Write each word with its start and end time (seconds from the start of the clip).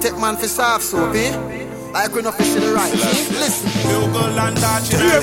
take 0.00 0.18
man 0.18 0.36
for 0.36 0.46
soft 0.46 0.84
soap, 0.84 1.14
eh? 1.14 1.34
Like 1.92 2.14
we 2.14 2.22
no 2.22 2.30
fish 2.30 2.54
in 2.54 2.62
the 2.62 2.72
right, 2.72 2.92
see? 2.92 3.34
Listen. 3.34 3.70
Bugle 3.82 4.38
and 4.38 4.56
touch 4.56 4.92
in 4.94 5.00
the? 5.00 5.18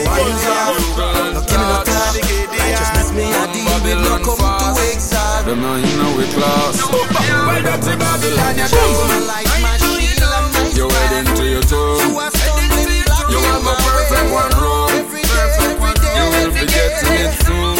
No 1.31 1.41
give 1.47 1.59
me 1.59 1.67
no 1.69 1.79
time. 1.85 2.15
Righteousness 2.59 3.11
me 3.15 3.23
a 3.31 3.43
deal 3.55 3.77
with, 3.85 3.99
no 4.03 4.19
come 4.19 4.41
to 4.41 4.69
exalt. 4.91 5.45
Them 5.45 5.61
not 5.61 5.79
in 5.79 5.99
our 6.01 6.25
class. 6.35 6.75
Well, 6.91 7.61
that's 7.63 7.87
a 7.87 7.95
Babylon, 7.95 8.55
you 8.57 8.67
know. 8.67 9.07
my 9.07 9.19
life, 9.23 9.61
my 9.61 9.77
shield 9.77 10.25
and 10.25 10.47
my 10.51 10.75
You 10.75 10.89
head 10.89 11.23
into 11.23 11.43
your 11.45 11.63
You 12.03 12.17
are 12.19 12.31
stumbling 12.35 12.89
You 13.31 13.39
in 13.39 13.45
have 13.45 13.63
a 13.63 13.75
perfect 13.79 14.27
one 14.33 14.51
room. 14.59 14.89
Every 14.91 15.23
day, 15.23 15.71
You 16.17 16.25
will 16.35 16.51
be 16.51 16.63
getting 16.67 17.15
it 17.23 17.33
soon. 17.45 17.74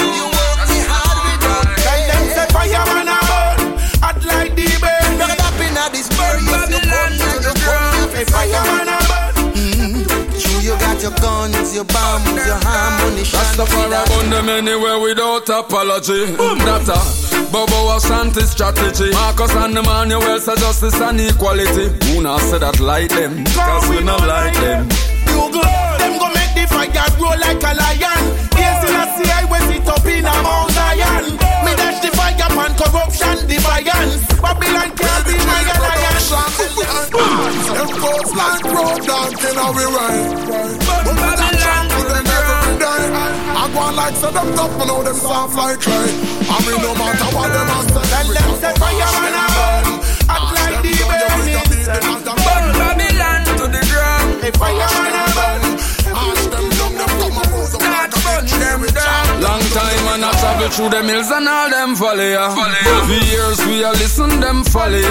Guns, 11.22 11.76
your 11.76 11.86
bombs, 11.86 12.46
your 12.46 12.60
ammunition. 12.64 13.40
Rastafari 13.40 14.06
burn 14.08 14.30
them 14.30 14.50
anywhere 14.50 15.00
without 15.00 15.48
apology. 15.50 16.26
Mm. 16.36 16.60
Data. 16.66 17.00
Bobo 17.52 17.86
was 17.86 18.10
anti 18.12 18.42
strategy. 18.42 19.12
Marcus 19.12 19.54
and 19.56 19.78
Emmanuel 19.78 20.40
say 20.40 20.56
justice 20.56 21.00
and 21.02 21.20
equality. 21.22 21.88
Who 22.12 22.22
not 22.22 22.42
say 22.42 22.60
that 22.60 22.80
like 22.80 23.10
them? 23.10 23.46
Cause 23.46 23.90
we 23.90 24.02
not 24.04 24.22
like 24.28 24.54
them. 24.56 24.88
Bugle, 25.32 25.62
them 26.00 26.18
go 26.20 26.28
make 26.34 26.54
the 26.56 26.66
fire 26.68 27.10
grow 27.18 27.36
like 27.40 27.64
a 27.64 27.74
lion. 27.76 28.24
Yes, 28.56 28.84
in 28.88 28.96
a 28.96 29.06
sea, 29.16 29.32
I 29.32 29.44
will 29.50 29.64
sit 29.68 29.88
up 29.88 30.06
in 30.06 30.26
a 30.26 30.36
Mount 30.44 30.72
Zion. 30.72 31.26
Me 31.66 31.72
dash 31.80 32.00
the 32.04 32.10
fire 32.16 32.36
upon 32.48 32.72
corruption, 32.76 33.48
defiance. 33.48 34.26
Babylon 34.42 34.90
can't 34.96 35.26
be 35.28 35.38
my 35.46 35.62
alliance. 35.76 35.95
Them 37.86 38.02
folks 38.02 38.34
like 38.34 38.64
road 38.66 38.98
donkey 39.06 39.54
now 39.54 39.70
we 39.70 39.86
ride. 39.86 40.34
But 40.82 41.06
Babylon 41.06 41.86
To 41.94 42.02
them 42.10 42.26
every 42.26 42.80
day. 42.82 43.04
I 43.14 43.70
go 43.72 43.80
on 43.80 43.96
like 43.96 44.16
say 44.16 44.32
them 44.34 44.50
tough, 44.58 44.74
but 44.80 44.86
now 44.86 45.04
them 45.04 45.14
soft 45.14 45.56
like 45.56 45.82
clay. 45.82 46.10
I 46.50 46.58
mean 46.66 46.82
no 46.82 46.96
matter 46.98 47.30
what 47.36 47.54
them 47.54 47.70
a 47.70 47.78
say. 47.86 48.02
Tell 48.10 48.30
them 48.34 48.52
say 48.58 48.74
fireman 48.82 49.38
a 49.38 49.46
burn, 49.54 49.86
hot 50.26 50.50
like 50.58 50.82
the 50.82 50.94
burning 51.06 52.26
sun. 52.26 52.38
Burn 52.42 52.66
Babylon 52.74 53.42
to 53.54 53.66
the 53.70 53.82
ground. 53.94 54.42
Hey, 54.42 54.50
fireman 54.50 55.14
a 55.22 55.25
and 60.16 60.24
I 60.24 60.32
travel 60.40 60.70
through 60.70 60.90
the 60.90 61.04
mills 61.04 61.30
and 61.30 61.48
all 61.48 61.70
them 61.70 61.92
ya. 62.32 62.56
For 62.56 62.70
years 63.28 63.60
we 63.68 63.84
a 63.84 63.92
listen 63.92 64.40
them 64.40 64.64
folly. 64.64 65.04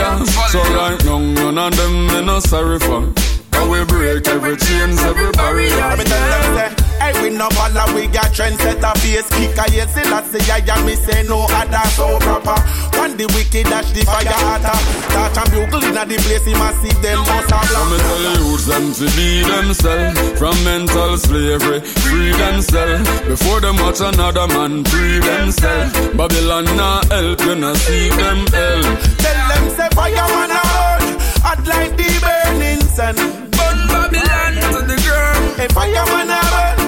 So 0.49 0.61
right 0.75 0.99
now 1.05 1.19
none 1.19 1.59
of 1.59 1.77
them 1.77 2.07
me 2.07 2.25
no 2.25 2.41
sorry 2.41 2.79
for. 2.79 3.13
Cause 3.53 3.69
we 3.69 3.85
break 3.85 4.27
every 4.29 4.57
chains, 4.57 5.01
every 5.03 5.31
barrier. 5.33 6.84
Me 6.95 7.11
tell 7.11 7.11
them 7.11 7.11
say, 7.11 7.13
hey 7.13 7.13
we 7.23 7.37
no 7.37 7.49
follow, 7.51 7.95
we 7.95 8.07
got 8.09 8.33
trendsetter 8.33 8.95
face 8.99 9.29
kicker. 9.31 9.67
Yes, 9.73 9.91
still 9.91 10.15
I 10.15 10.23
say 10.23 10.53
I 10.53 10.59
and 10.59 10.87
me 10.87 10.95
say 10.95 11.23
no 11.25 11.47
other 11.49 11.89
so 11.91 12.19
proper. 12.19 12.57
When 12.99 13.17
the 13.17 13.27
wicked 13.35 13.67
dash 13.67 13.91
the 13.93 14.05
fire 14.05 14.27
hotter, 14.31 14.79
touch 15.13 15.39
and 15.39 15.51
bugle 15.51 15.85
inna 15.85 16.07
the 16.07 16.17
place, 16.23 16.45
he 16.47 16.55
must 16.55 16.81
see 16.83 16.95
them 17.03 17.19
must 17.27 17.51
have 17.51 17.67
So 17.69 17.85
me 17.91 17.99
tell 17.99 18.23
the 18.23 18.33
youths 18.41 18.67
them 18.67 18.85
to 18.95 19.07
be 19.17 19.43
themselves 19.43 20.39
From 20.39 20.57
mental 20.65 21.19
slavery, 21.19 21.81
free 21.81 22.33
themselves 22.33 23.05
Before 23.27 23.61
them 23.61 23.77
watch 23.77 24.01
another 24.01 24.47
man 24.49 24.85
free 24.85 25.19
themselves 25.19 25.93
Babylon 26.15 26.65
not 26.77 27.11
help, 27.11 27.41
you 27.41 27.55
not 27.57 27.77
see 27.77 28.09
them 28.11 28.47
help 28.47 28.87
Tell 29.19 29.41
them 29.51 29.65
say 29.75 29.89
fireman 29.93 30.51
a 30.55 30.61
burn, 30.63 31.05
hot 31.43 31.61
like 31.67 31.97
the 31.97 32.09
burning 32.23 32.83
sun. 32.89 33.17
Burn 33.53 33.79
Babylon 33.91 34.55
to 34.71 34.81
the 34.87 34.97
ground. 35.03 35.45
Hey, 35.59 35.69
fireman 35.69 36.31
a 36.31 36.41
burn, 36.41 36.79
every 36.79 36.84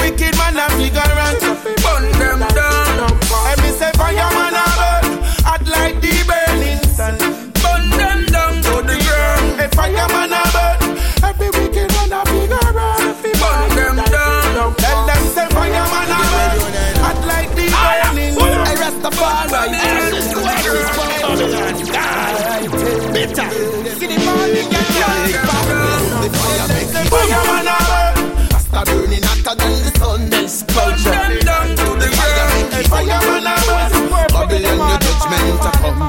wicked 0.00 0.36
man 0.36 0.56
a 0.56 0.66
figure 0.76 1.00
out. 1.00 1.40
Burn 1.84 2.04
them 2.18 2.40
down. 2.56 3.12
Hey, 3.46 3.56
me 3.62 3.70
say 3.78 3.92
fireman 3.96 4.56
a 4.56 4.64
burn, 4.78 5.06
hot 5.44 5.64
like 5.66 6.00
the 6.00 6.14
burning 6.28 6.82
sun. 6.96 7.16
Burn 7.62 7.84
them 7.90 8.20
down 8.26 8.54
to 8.64 8.74
the 8.88 8.96
ground. 9.04 9.60
Hey, 9.60 9.68
fireman 9.76 10.32
a 10.32 10.42
burn, 10.54 10.78
every 11.24 11.50
wicked 11.50 11.88
man 11.94 12.12
a 12.12 12.20
figure 12.26 12.78
out. 12.78 13.00
Burn 13.22 13.68
them 13.76 13.96
down. 14.10 14.74
Tell 14.76 15.00
them 15.06 15.24
say 15.34 15.48
fireman 15.54 16.10
a 16.10 16.20
burn, 16.32 16.58
hot 17.04 17.20
like 17.26 17.50
the 17.54 17.66
ah, 17.72 18.10
burning 18.12 18.34
sun. 18.34 18.66
Hey, 18.66 18.76
Rastafari. 18.82 19.50
Fireman 27.10 27.68
a 27.68 27.76
burn. 27.90 28.16
Rasta 28.52 28.80
burning 28.86 29.22
hotter 29.22 29.54
than 29.56 29.89
come. 35.94 36.08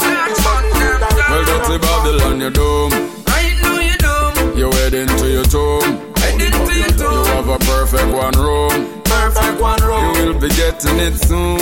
Well 1.32 1.46
dirty 1.46 1.78
Babylon 1.80 2.42
you 2.42 2.50
doom 2.50 2.92
I 3.28 3.56
know 3.62 3.80
you 3.80 3.98
know. 4.02 4.56
You 4.56 4.70
head 4.78 4.94
into 4.94 5.30
your 5.30 5.46
tomb 5.46 6.14
Heading 6.18 6.52
to 6.52 6.74
your 6.78 6.90
tomb. 6.90 7.14
You 7.14 7.24
have 7.32 7.48
a 7.48 7.58
perfect 7.60 8.12
one 8.14 8.34
room 8.38 9.02
Perfect 9.04 9.62
one 9.62 9.82
room. 9.82 10.16
You 10.16 10.34
will 10.34 10.40
be 10.40 10.50
getting 10.50 11.00
it 11.00 11.16
soon 11.16 11.58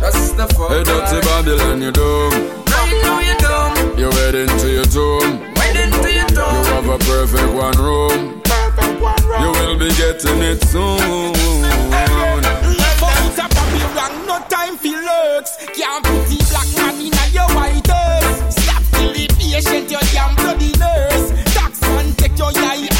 That's 0.00 0.32
the 0.32 0.46
fuck. 0.54 0.70
Hey 0.70 0.82
dirty 0.82 1.20
Babylon 1.26 1.82
you 1.82 1.92
doom 1.92 2.32
I 2.66 2.90
know 3.02 3.18
you 3.20 3.36
know. 3.44 3.96
You 3.96 4.10
head 4.18 4.34
into 4.34 4.70
your 4.70 4.84
tomb 4.84 5.38
Heading 5.56 5.92
to 6.02 6.10
your 6.12 6.28
tomb. 6.28 6.54
You 6.54 6.72
have 6.74 6.88
a 6.88 6.98
perfect 6.98 7.52
one 7.54 7.78
room 7.78 8.40
Perfect 8.42 9.00
one 9.00 9.22
room. 9.26 9.42
You 9.42 9.50
will 9.52 9.78
be 9.78 9.88
getting 9.94 10.42
it 10.42 10.62
soon 10.64 11.34
Fuck 13.04 13.38
up 13.38 13.50
a 13.52 13.84
wrong, 13.96 14.26
no 14.26 14.38
time 14.48 14.76
for. 14.76 14.93
Can't 15.72 16.04
put 16.04 16.28
the 16.28 16.36
black 16.50 16.68
man 16.76 17.00
in 17.00 17.32
your 17.32 17.48
white 17.56 17.88
earth. 17.88 18.52
Stop 18.52 18.82
the 18.92 19.26
patient, 19.38 19.90
your 19.90 20.00
damn 20.12 20.34
bloody 20.36 20.72
nurse. 20.78 21.32
Tax 21.54 21.80
man, 21.80 22.12
take 22.14 22.38
your 22.38 22.52
eye 22.54 22.93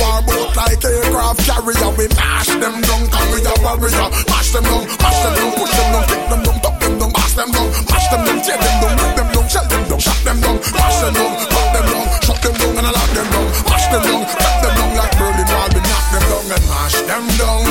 war 0.00 0.20
boat 0.24 0.56
like 0.56 0.80
aircraft 0.80 1.44
carrier. 1.44 1.90
We 1.94 2.08
mash 2.16 2.48
them 2.48 2.76
down, 2.80 3.02
cause 3.12 3.28
we 3.32 3.38
a 3.44 3.52
warrior. 3.60 4.08
Mash 4.32 4.50
them 4.50 4.64
down, 4.64 4.82
mash 4.98 5.20
them 5.20 5.32
down, 5.36 5.50
push 5.60 5.74
them 5.76 5.88
down, 5.92 6.04
kick 6.08 6.24
them 6.32 6.40
down, 6.42 6.56
top 6.64 6.76
them 6.80 6.94
down, 6.98 7.10
mash 7.12 7.34
them 7.36 7.50
down, 7.52 7.68
mash 7.92 8.08
them 8.08 8.20
down, 8.24 8.38
tear 8.40 8.58
them 8.58 8.76
down, 8.80 8.92
rip 8.96 9.12
them 9.16 9.28
down, 9.30 9.46
shell 9.52 9.66
them 9.68 9.82
down, 9.88 10.00
shut 10.00 10.20
them 10.24 10.38
down, 10.40 10.56
mash 10.72 10.98
them 11.00 11.12
down, 11.14 11.30
pop 11.52 11.68
them 11.74 11.84
down, 11.92 12.04
shut 12.24 12.38
them 12.40 12.54
down, 12.56 12.72
and 12.80 12.86
I 12.88 12.90
lock 12.96 13.10
them 13.12 13.28
down, 13.30 13.46
mash 13.68 13.86
them 13.92 14.02
down, 14.08 14.22
cut 14.24 14.56
them 14.64 14.72
down 14.74 14.90
like 14.96 15.14
Berlin 15.20 15.48
Wall. 15.52 15.68
We 15.70 15.80
knock 15.84 16.06
them 16.10 16.24
down 16.30 16.44
and 16.56 16.64
mash 16.72 16.98
them 17.04 17.24
down, 17.36 17.64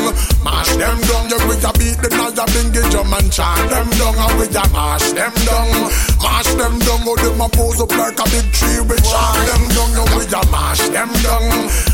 mash 0.46 0.74
them 0.78 0.98
down. 1.10 1.24
Yeah, 1.30 1.44
we 1.50 1.56
a 1.58 1.72
beat 2.46 2.72
the 2.72 2.80
Naya 2.80 2.80
Bingy 2.80 2.92
drum 2.92 3.14
and 3.14 3.32
chant 3.32 3.70
them 3.70 3.90
down, 4.00 4.16
and 4.16 4.40
we 4.40 4.48
a 4.48 4.64
mash 4.72 5.12
them 5.12 5.34
down, 5.44 5.68
mash 6.24 6.52
them 6.56 6.80
down. 6.80 7.04
Oh, 7.04 7.16
them 7.16 7.42
a 7.42 7.50
pose 7.50 7.82
up 7.82 7.92
like 7.92 8.20
a 8.20 8.26
big 8.32 8.48
tree, 8.54 8.80
we 8.80 8.96
chant 9.04 9.44
them 9.50 9.64
down, 9.76 9.92
and 10.00 10.12
we 10.16 10.24
a 10.24 10.42
mash 10.52 10.88
them 10.88 11.12
down, 11.20 11.44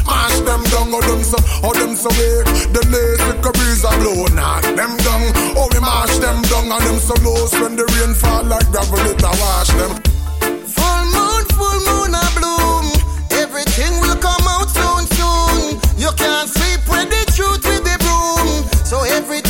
mash 0.06 0.40
them 0.46 0.62
down. 0.70 0.94
Oh, 0.94 1.02
them 1.02 1.24
so, 1.24 1.38
oh, 1.64 1.74
them 1.74 1.96
so 1.96 2.10
weak. 2.14 2.46
The 2.74 2.82
lazy 2.94 3.34
breeze 3.42 3.84
a 3.86 3.92
blow, 3.98 4.28
knock 4.38 4.64
them 4.76 4.94
down. 5.02 5.24
Oh, 5.58 5.68
we 5.74 5.80
mash 5.80 6.18
them 6.22 6.42
down, 6.46 6.70
and 6.70 6.84
them 6.84 7.00
so 7.00 7.16
loose 7.26 7.54
when 7.58 7.76
the 7.76 7.86
rain 7.98 8.14
fall 8.14 8.44
like 8.46 8.70
gravel, 8.70 9.02
it 9.02 9.22
a 9.22 9.32
wash 9.42 9.72
them. 9.74 9.94
Full 10.70 11.06
moon, 11.10 11.44
full 11.58 11.80
moon 11.90 12.14
a 12.14 12.26
bloom. 12.38 12.86
Everything 13.34 13.98
will 13.98 14.18
come 14.22 14.46
out 14.46 14.70
soon, 14.70 15.10
soon. 15.18 15.82
You 15.98 16.12
can't 16.14 16.50
sleep 16.50 16.86
with 16.86 17.10
the 17.10 17.24
truth 17.34 17.66
with 17.66 17.82
the 17.82 17.98
broom. 17.98 18.62
So 18.86 19.02
everything 19.02 19.45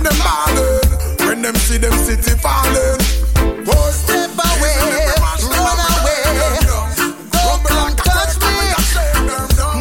and 0.00 0.04
them 0.06 0.16
bawling 0.18 1.26
when 1.26 1.42
them 1.42 1.54
see 1.56 1.78
them 1.78 1.92
city 1.92 2.36
falling. 2.40 2.98
Boy, 3.64 3.90
Step 3.92 4.30
away, 4.32 4.76
run 5.42 5.78
away. 5.92 6.22
Don't 7.32 7.62
come 7.64 7.94
touch 7.96 8.36
me. 8.40 8.54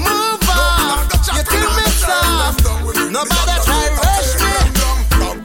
Move 0.06 0.50
on. 0.50 1.08
You 1.36 1.44
kill 1.44 1.70
me 1.78 1.86
soft. 2.02 2.64
Nobody 3.12 3.56
try 3.66 3.88
rush 4.02 4.32
me. 4.42 4.54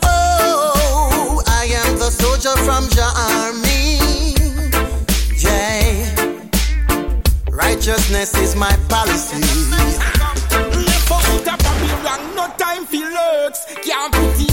Oh, 0.05 1.43
I 1.47 1.65
am 1.85 1.99
the 1.99 2.11
soldier 2.11 2.57
from 2.67 2.85
your 2.97 3.13
army. 3.17 3.99
Yeah. 5.37 6.15
Righteousness 7.51 8.35
is 8.39 8.55
my 8.57 8.77
policy. 8.89 9.41
Left 10.87 11.11
out 11.11 11.47
a 11.47 11.57
Babylon, 11.63 12.35
no 12.35 12.47
time 12.59 12.85
for 12.85 12.97
lurks. 12.97 13.65
Can't 13.85 14.13
put 14.13 14.45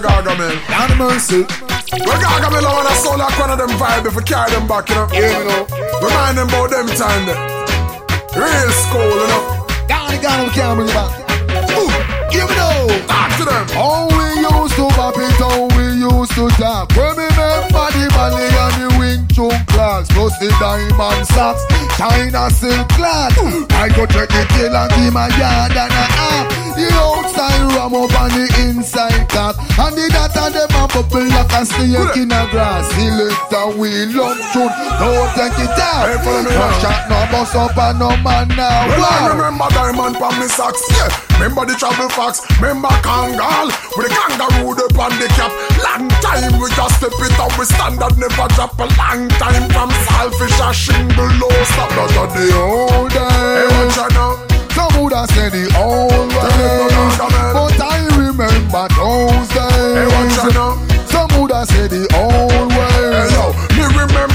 the 0.00 0.06
Gargamel? 0.08 0.54
Down 0.68 0.90
the 0.90 0.96
mercy. 0.96 1.42
Well, 2.06 2.18
Gargamel, 2.20 2.62
I 2.64 2.72
wanna 2.74 2.94
sound 3.02 3.18
like 3.18 3.38
one 3.38 3.50
of 3.50 3.58
them 3.58 3.70
vibe 3.78 4.06
if 4.06 4.16
we 4.16 4.22
carry 4.22 4.50
them 4.52 4.66
back, 4.66 4.88
you 4.88 4.94
know. 4.94 5.08
Yeah, 5.12 5.38
you 5.38 5.44
know. 5.44 5.66
Remind 6.02 6.38
them 6.38 6.48
about 6.48 6.70
them 6.70 6.86
time 6.94 7.26
there. 7.26 7.40
Real 8.36 8.70
school, 8.86 9.02
you 9.02 9.28
know. 9.32 9.66
Down 9.88 10.10
the 10.10 10.18
gun, 10.22 10.44
we 10.46 10.50
can't 10.54 10.76
bring 10.76 10.88
it 10.88 10.94
back. 10.94 11.10
Ooh, 11.74 11.90
Hear 12.30 12.46
me 12.46 12.54
now. 12.54 12.86
talk 13.08 13.30
to 13.38 13.44
them. 13.44 13.64
How 13.74 14.06
we 14.06 14.24
used 14.46 14.74
to 14.76 14.86
pop 14.94 15.16
it, 15.16 15.32
how 15.40 15.66
we 15.76 15.84
used 15.98 16.32
to 16.38 16.48
talk. 16.60 16.92
Clocks, 20.48 20.88
diamond 20.88 21.26
socks, 21.26 21.62
China 21.96 22.50
silk 22.50 22.88
cloth. 22.90 23.32
I 23.72 23.88
go 23.88 24.06
check 24.06 24.28
the 24.28 24.46
tail 24.54 24.76
and 24.76 24.90
give 24.92 25.12
my 25.12 25.28
yard 25.36 25.72
and 25.72 25.92
a 25.92 26.06
half. 26.16 26.46
The 26.76 26.86
outside 26.94 27.74
ram 27.74 27.94
up 27.94 28.20
on 28.20 28.30
the 28.30 28.46
inside 28.62 29.28
cat. 29.28 29.56
And 29.78 29.96
the 29.96 30.08
data 30.08 30.50
them 30.52 30.70
a 30.78 30.88
bubble 30.88 31.26
like 31.26 31.52
a 31.52 31.66
snake 31.66 32.16
in 32.16 32.32
a 32.32 32.46
grass. 32.50 32.86
Select 32.94 33.52
a 33.52 33.78
wheel 33.78 34.20
up 34.22 34.36
shoot, 34.52 34.72
don't 34.98 35.28
take 35.34 35.58
it 35.58 35.78
out. 35.78 36.08
Hey, 36.08 36.18
follow 36.24 36.42
me 36.42 36.50
No 36.54 36.68
shot, 36.80 37.08
no 37.08 37.18
bust 37.30 37.56
up 37.56 37.76
and 37.76 37.98
no 37.98 38.08
man 38.22 38.48
now. 38.48 38.88
Well, 38.88 39.04
I 39.04 39.28
remember 39.30 39.68
diamond 39.70 40.16
from 40.16 40.38
me 40.38 40.46
socks, 40.46 40.82
yeah. 40.90 41.27
Remember 41.38 41.64
the 41.66 41.74
travel 41.78 42.08
fox, 42.10 42.42
remember 42.60 42.88
Kangol 43.06 43.70
with 43.96 44.10
the 44.10 44.12
kangaroo 44.12 44.74
the 44.74 44.86
on 44.98 45.14
the 45.22 45.28
cap. 45.38 45.54
Long 45.78 46.08
time 46.18 46.50
we 46.58 46.66
just 46.74 46.98
step 46.98 47.14
it 47.14 47.38
up, 47.38 47.54
we 47.56 47.64
standard 47.64 48.18
never 48.18 48.48
drop. 48.58 48.74
A 48.82 48.86
long 48.98 49.28
time 49.38 49.70
from 49.70 49.90
selfish 50.10 50.58
a 50.58 50.74
shingle 50.74 51.30
low 51.38 51.54
stop. 51.70 51.90
That's 51.94 52.14
what 52.18 52.30
the 52.34 52.46
old 52.58 53.12
Hey, 53.14 53.70
days. 53.70 53.70
what 53.70 54.10
you 54.10 54.18
know? 54.18 54.34
Some 54.74 55.02
would 55.02 55.12
have 55.14 55.30
said 55.30 55.52
the 55.54 55.64
old 55.78 56.10
Tell 56.10 56.42
them 56.42 56.58
no, 56.58 56.90
no, 56.90 57.06
ways, 57.06 57.16
come 57.16 57.34
on. 57.34 57.54
but 57.54 57.80
I 57.86 57.96
remember 58.18 58.84
those 58.98 59.48
Hey, 59.54 60.06
what 60.10 60.26
you 60.26 60.42
days. 60.42 60.54
know? 60.58 60.74
Some 61.06 61.30
would 61.40 61.52
have 61.54 61.66
said 61.70 61.90
the 61.90 62.02
old 62.18 62.70
Hey 62.74 63.14
ways. 63.14 63.30
yo, 63.30 63.54
me 63.78 63.84
remember 63.94 64.27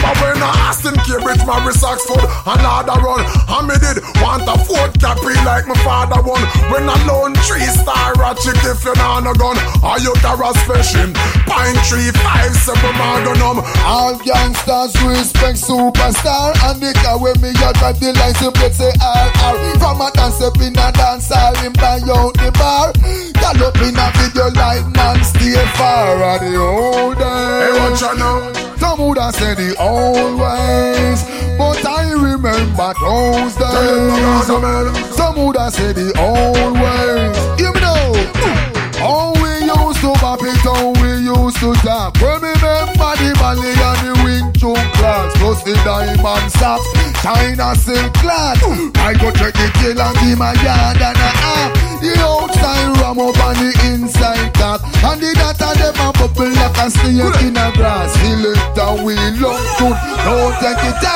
I 0.74 0.90
in 0.90 0.98
Cambridge, 1.06 1.46
Morris 1.46 1.84
Oxford, 1.84 2.26
another 2.50 2.98
run. 2.98 3.22
And 3.22 3.68
me 3.70 3.78
did 3.78 4.02
want 4.26 4.50
a 4.50 4.58
Ford 4.66 4.90
Capri 4.98 5.38
like 5.46 5.70
my 5.70 5.78
father 5.86 6.18
won. 6.26 6.42
When 6.74 6.90
a 6.90 6.98
lone 7.06 7.38
tree 7.46 7.62
star 7.78 8.18
a 8.18 8.34
chick 8.34 8.58
if 8.66 8.82
you 8.82 8.94
not 8.98 9.22
no 9.22 9.34
gun. 9.38 9.58
Are 9.86 10.00
you 10.02 10.14
Taras 10.26 10.58
fishing? 10.66 11.14
Pine 11.46 11.78
tree 11.86 12.10
five 12.26 12.56
seven 12.58 12.96
magnum. 12.98 13.62
All 13.86 14.18
gangsters 14.18 14.98
respect 15.06 15.62
superstar 15.62 16.58
And 16.66 16.82
the 16.82 16.90
car 17.06 17.22
when 17.22 17.38
me 17.38 17.54
a 17.54 17.70
drive 17.78 18.00
the 18.00 18.14
license 18.18 18.58
plate 18.58 18.74
say 18.74 18.90
RR 18.98 19.78
From 19.78 20.02
a 20.02 20.10
dance 20.12 20.42
up 20.42 20.58
in 20.58 20.74
a 20.74 20.90
dance 20.92 21.30
hall 21.30 21.56
him 21.62 21.74
buy 21.74 22.02
out 22.10 22.34
the 22.34 22.50
bar 22.58 22.94
Gal 23.38 23.62
up 23.62 23.78
in 23.78 23.94
a 23.94 24.08
video 24.18 24.50
like 24.58 24.88
man 24.96 25.24
stay 25.24 25.54
far 25.78 26.18
Of 26.18 26.42
the 26.42 26.58
old 26.58 27.18
Hey, 27.18 27.72
what 27.78 28.02
you 28.02 28.18
know? 28.18 28.64
Some 28.84 29.08
would 29.08 29.18
have 29.18 29.34
said 29.36 29.58
the 29.58 29.76
old 29.80 30.40
ways 30.64 31.24
But 31.58 31.86
I 31.86 32.12
remember 32.12 32.94
those 33.02 33.56
Tell 33.56 34.48
them 34.48 34.62
no, 34.62 34.84
no, 34.84 34.94
days. 34.94 35.16
Some 35.16 35.46
would 35.46 35.58
have 35.58 35.74
said 35.74 35.96
the 35.96 36.10
old 36.20 36.74
ways 36.80 37.38
Hear 37.60 37.72
me 37.74 37.82
now 37.82 38.64
Oh, 39.06 39.36
we 39.36 39.68
used 39.68 40.00
to 40.00 40.14
pop 40.14 40.40
it, 40.42 40.64
oh, 40.64 40.96
we 41.04 41.28
used 41.28 41.58
to 41.60 41.74
tap. 41.84 42.16
Remember 42.22 42.88
the 43.20 43.36
valley 43.36 43.76
and 43.76 44.00
the 44.00 44.14
Wing 44.24 44.48
Chun 44.56 44.80
class, 44.96 45.28
plus 45.38 45.64
the 45.64 45.74
diamond 45.84 46.52
socks, 46.56 46.88
China 47.22 47.76
silk 47.76 48.14
clad. 48.24 48.58
I 49.04 49.12
go 49.20 49.28
check 49.32 49.54
the 49.60 49.68
tail 49.76 50.00
and 50.00 50.16
give 50.24 50.38
my 50.40 50.54
yard 50.64 51.04
and 51.04 51.20
a 51.20 51.32
half. 51.44 51.72
The 52.00 52.16
outside 52.20 52.96
ram 53.00 53.20
up 53.20 53.40
on 53.44 53.56
the 53.60 53.72
inside 53.92 54.54
top, 54.56 54.80
and 55.04 55.20
the 55.20 55.36
data 55.36 55.76
them 55.76 56.00
a 56.00 56.12
bubble 56.16 56.52
like 56.56 56.78
a 56.80 56.88
snake 56.90 57.42
in 57.44 57.58
a 57.58 57.68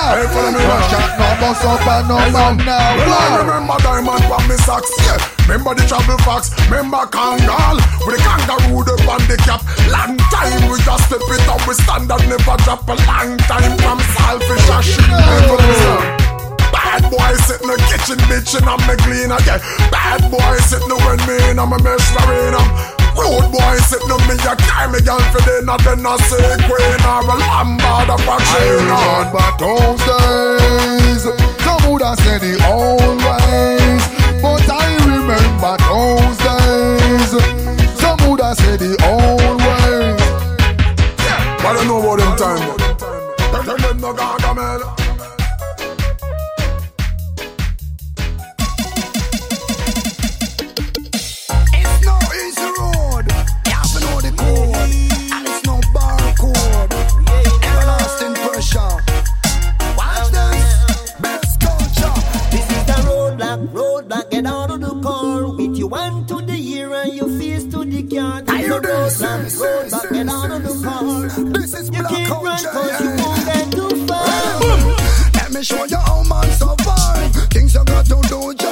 out. 0.07 0.15
Hey, 0.15 0.27
follow 0.31 0.51
me 0.55 0.63
now. 0.63 0.79
out, 0.79 1.11
no 1.19 1.27
bus 1.43 1.63
up 1.67 1.87
and 1.87 2.07
no 2.07 2.17
man 2.31 2.57
now. 2.63 2.95
Well, 2.95 3.11
I 3.11 3.37
remember 3.43 3.77
diamond 3.83 4.23
from 4.23 4.43
me 4.47 4.55
socks, 4.63 4.91
yeah. 5.03 5.37
Remember 5.47 5.75
the 5.75 5.87
travel 5.87 6.17
fox, 6.27 6.51
remember 6.67 7.07
Kangol 7.07 7.79
With 8.05 8.17
the 8.17 8.21
kangaroo, 8.21 8.83
the 8.83 8.99
on 9.07 9.23
the 9.31 9.37
cap 9.47 9.63
Long 9.87 10.17
time 10.27 10.69
we 10.69 10.77
just 10.83 11.07
step 11.07 11.23
it 11.23 11.47
up, 11.47 11.65
we 11.65 11.73
stand 11.73 12.11
and 12.11 12.27
never 12.27 12.57
drop 12.67 12.83
A 12.89 12.95
long 13.07 13.37
time 13.47 13.77
from 13.79 13.99
selfish 14.19 14.69
as 14.75 14.83
shit 14.83 15.07
Never 15.07 15.55
listen. 15.55 16.46
Bad 16.97 17.11
boy 17.11 17.33
sit 17.45 17.61
in 17.61 17.69
the 17.69 17.77
kitchen 17.85 18.17
bitchin' 18.25 18.65
and 18.65 18.81
me 18.89 18.97
clean 19.05 19.29
again 19.29 19.61
Bad 19.93 20.17
boy 20.33 20.57
sit 20.65 20.81
in 20.81 20.89
the 20.89 20.97
when 21.05 21.21
me 21.29 21.37
in 21.45 21.61
and 21.61 21.69
me 21.69 21.77
mesh 21.85 22.09
marina 22.17 22.57
Rude 23.13 23.53
boy 23.53 23.77
sit 23.85 24.01
in 24.01 24.17
me 24.25 24.33
a 24.33 24.57
carry 24.57 24.89
me 24.89 25.05
girl 25.05 25.21
for 25.29 25.37
dinner 25.45 25.77
Then 25.85 26.01
I 26.01 26.17
say 26.25 26.57
queen 26.65 27.01
or 27.05 27.21
a 27.21 27.37
lamb 27.37 27.77
or 27.85 28.01
the 28.01 28.17
I 28.17 28.81
remember 28.81 29.45
those 29.61 30.01
days. 30.09 31.21
Some 31.61 31.85
would 31.85 32.01
have 32.01 32.17
said 32.17 32.41
the 32.41 32.57
old 32.65 33.21
ways, 33.21 34.01
but 34.41 34.65
I 34.65 34.97
remember 35.05 35.77
those 35.85 36.37
days. 36.41 37.29
Some 38.01 38.17
would 38.25 38.41
have 38.41 38.57
said 38.57 38.79
the 38.81 38.97
old 39.05 39.61
ways. 39.61 40.17
I 41.61 41.73
don't 41.77 41.85
know 41.85 42.01
about 42.01 42.17
them 42.17 42.33
time 42.37 43.65
Tell 43.65 43.77
them 43.77 44.01
no 44.01 44.13
gaga 44.13 44.96
is 69.17 69.21
you 69.21 69.37
the 69.37 69.43
this, 69.43 69.55
roadblock, 69.55 69.83
this, 69.83 69.93
roadblock, 69.93 70.01
this, 70.01 70.11
get 70.11 70.29
out 70.29 70.51
of 70.51 70.63
the 70.63 70.83
car. 70.83 71.51
This 71.53 71.73
is 71.73 71.85
You 71.87 71.99
black 71.99 72.09
can't 72.09 72.43
run 72.43 72.63
cause 72.63 73.01
you 73.01 73.09
won't 73.23 73.45
get 73.45 73.71
too 73.71 74.07
far. 74.07 74.25
Let 75.33 75.53
me 75.53 75.63
show 75.63 75.85
you 75.85 75.97
how 75.97 76.23
man 76.23 76.51
survive. 76.51 77.31
Things 77.49 77.73
you 77.73 77.83
got 77.85 78.05
to 78.05 78.21
do 78.27 78.66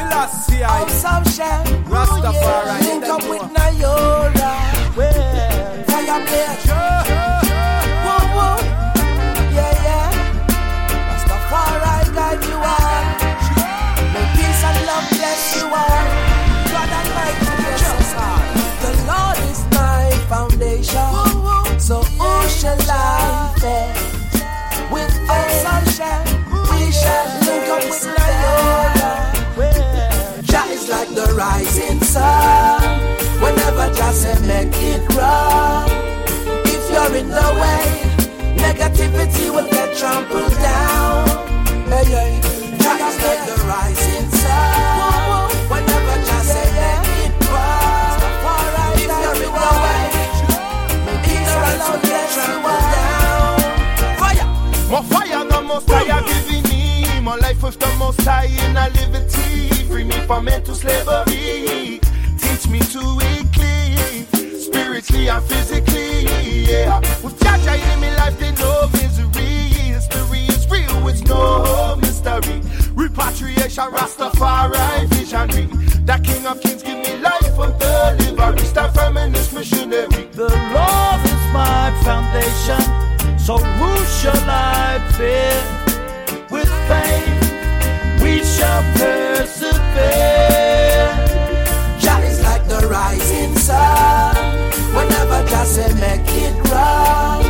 Selassie 0.00 0.64
I 0.64 0.88
Some 0.88 1.24
shell. 1.24 1.64
Rastafari. 1.92 2.72
Oh, 2.72 2.88
link 2.88 3.04
up 3.04 3.24
with 3.28 3.46
Nayora. 3.56 4.50
Well, 4.96 5.84
fire 5.88 6.20
blaze. 6.26 6.64
Woo 8.04 8.22
woo, 8.34 8.56
yeah 9.56 9.84
yeah. 9.86 10.08
Rastafari 11.08 12.04
guide 12.16 12.42
you 12.48 12.58
all. 12.72 13.04
May 14.12 14.26
peace 14.36 14.62
and 14.68 14.80
love 14.88 15.06
bless 15.12 15.42
you 15.56 15.66
all. 15.82 16.04
God 16.72 16.90
us 17.92 18.12
all. 18.24 18.40
The 18.84 18.92
Lord 19.10 19.38
is 19.52 19.60
my 19.76 20.08
foundation. 20.32 21.12
So 21.78 21.96
who 22.16 22.32
shall 22.48 22.80
I 22.88 23.52
fear? 23.60 23.88
With 24.92 25.12
faith 25.28 25.64
we 26.70 26.90
shall 26.90 27.26
link 27.44 27.68
up 27.68 27.84
with 27.84 28.06
Nayola. 28.16 29.19
Like 30.90 31.14
the 31.14 31.32
rising 31.38 32.00
sun. 32.00 32.82
Whenever 33.40 33.94
say 34.12 34.34
make 34.44 34.74
it 34.74 35.02
wrong. 35.14 35.88
If 36.66 36.90
you're 36.90 37.14
in 37.16 37.28
the 37.28 37.48
way, 37.62 37.86
negativity 38.56 39.50
will 39.54 39.70
get 39.70 39.96
trampled 39.96 40.50
down. 40.50 41.28
Hey, 41.86 42.04
hey. 42.04 42.32
Like 42.82 43.46
the 43.46 43.56
rising 43.70 44.28
sun. 44.42 45.50
Whenever 45.70 46.16
make 46.26 47.06
it. 47.22 47.32
If 48.96 49.06
you're 49.22 49.40
in 49.46 49.52
the 49.62 49.72
way, 49.84 50.02
will 51.86 52.02
get 52.02 52.26
trampled 52.34 52.86
down. 52.98 53.60
Fire. 54.18 54.48
More 54.90 55.04
fire 55.04 55.50
most 55.62 55.88
high 55.88 56.22
giving 56.26 56.64
me 56.64 57.20
More 57.20 57.38
life 57.38 57.62
with 57.62 57.78
the 57.78 57.86
most 57.96 58.20
high 58.22 58.46
in 58.46 58.76
a 58.76 58.88
liberty 58.88 59.59
Free 60.00 60.08
me 60.08 60.26
from 60.26 60.46
mental 60.46 60.74
slavery. 60.74 62.00
Teach 62.38 62.66
me 62.68 62.78
to 62.78 63.02
clean 63.52 64.24
Spiritually 64.58 65.28
and 65.28 65.44
physically, 65.44 66.24
yeah. 66.64 67.00
With 67.22 67.38
Jaja 67.38 67.74
in 67.92 68.00
me 68.00 68.08
life 68.16 68.38
there 68.38 68.54
no 68.54 68.88
misery. 68.94 69.44
History 69.92 70.38
is 70.46 70.66
real, 70.70 71.06
it's 71.06 71.20
no 71.24 71.96
mystery. 71.96 72.62
Repatriation, 72.94 73.90
Rastafari 73.92 75.06
visionary. 75.08 75.66
The 76.06 76.18
King 76.24 76.46
of 76.46 76.62
Kings 76.62 76.82
give 76.82 76.96
me 76.96 77.16
life 77.18 77.58
of 77.58 77.78
delivery. 77.78 79.22
In 79.22 79.32
this 79.32 79.52
missionary. 79.52 80.28
The 80.32 80.48
Lord 80.48 81.20
is 81.26 81.44
my 81.52 81.92
foundation. 82.04 83.38
So 83.38 83.58
who 83.58 84.04
shall 84.18 84.48
I 84.48 84.98
fear? 85.18 86.46
With 86.50 86.70
faith 86.88 87.39
shall 88.60 88.82
persevere. 89.00 90.20
Jah 92.02 92.20
is 92.30 92.38
like 92.48 92.64
the 92.68 92.80
rising 92.96 93.54
sun. 93.56 94.36
Whenever 94.96 95.38
Jah 95.50 95.64
say 95.74 95.90
make 96.06 96.30
it 96.46 96.54
wrong. 96.68 97.42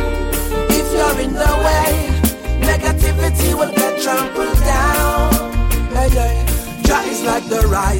If 0.79 0.87
you're 0.95 1.19
in 1.25 1.33
the 1.43 1.53
way, 1.67 1.91
negativity 2.71 3.49
will 3.59 3.73
get 3.81 3.93
trampled 4.03 4.59
down. 4.75 5.31
Hey. 5.95 6.45
Jah 6.85 7.03
is 7.13 7.21
like 7.23 7.45
the 7.55 7.61
rising 7.67 7.90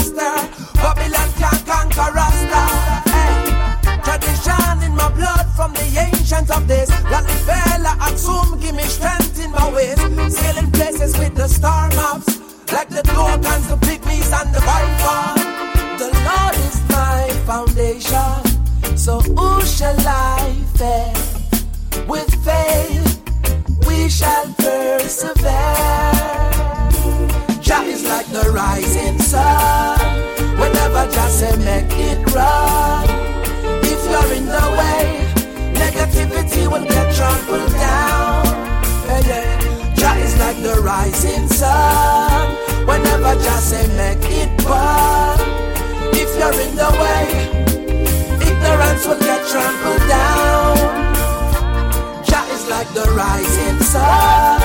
master? 0.00 0.34
Babylon 0.74 1.30
can't 1.38 1.66
conquer 1.66 2.12
Rasta. 2.12 2.62
Hey! 3.10 4.00
Tradition 4.02 4.82
in 4.82 4.94
my 4.96 5.10
blood 5.14 5.46
from 5.56 5.72
the 5.72 5.86
ancients 5.98 6.50
of 6.50 6.66
days. 6.66 6.90
Lalifela 7.12 7.92
Atsum, 8.06 8.60
give 8.60 8.74
me 8.74 8.82
strength 8.84 9.42
in 9.42 9.50
my 9.52 9.72
ways. 9.72 9.98
Sailing 10.34 10.70
places 10.72 11.16
with 11.18 11.34
the 11.34 11.48
star 11.48 11.88
maps. 11.90 12.40
Like 12.72 12.88
the 12.88 13.02
Gorgons, 13.02 13.66
the 13.68 13.76
pygmies, 13.76 14.30
and 14.40 14.54
the 14.54 14.60
Viper. 14.60 15.22
The 15.98 16.10
Lord 16.28 16.54
is 16.68 16.80
my 16.88 17.28
foundation. 17.44 18.96
So 18.96 19.20
who 19.20 19.62
shall 19.62 19.96
I 20.06 20.54
fear? 20.76 21.12
With 22.06 22.32
faith 22.44 23.06
we 23.86 24.08
shall 24.08 24.46
persevere. 24.54 25.50
Jah 27.60 27.82
is 27.82 28.04
like 28.04 28.26
the 28.26 28.50
rising 28.52 29.18
sun. 29.18 29.89
Jah 31.12 31.28
say 31.28 31.56
make 31.64 31.92
it 31.98 32.18
run. 32.34 33.04
If 33.82 34.00
you're 34.10 34.32
in 34.38 34.46
the 34.46 34.66
way, 34.78 35.02
negativity 35.74 36.66
will 36.70 36.84
get 36.84 37.14
trampled 37.14 37.72
down. 37.72 38.46
Hey, 39.08 39.22
yeah. 39.28 39.94
Jah 39.94 40.16
is 40.16 40.38
like 40.38 40.58
the 40.62 40.80
rising 40.82 41.48
sun. 41.48 42.56
Whenever 42.86 43.34
Jah 43.42 43.60
say 43.60 43.86
make 43.96 44.24
it 44.42 44.50
burn. 44.64 45.38
If 46.12 46.30
you're 46.38 46.60
in 46.66 46.74
the 46.76 46.90
way, 47.02 47.24
ignorance 48.48 49.06
will 49.06 49.18
get 49.20 49.46
trampled 49.48 50.04
down. 50.08 50.76
Jah 52.24 52.46
is 52.54 52.68
like 52.68 52.88
the 52.94 53.06
rising 53.16 53.78
sun. 53.80 54.60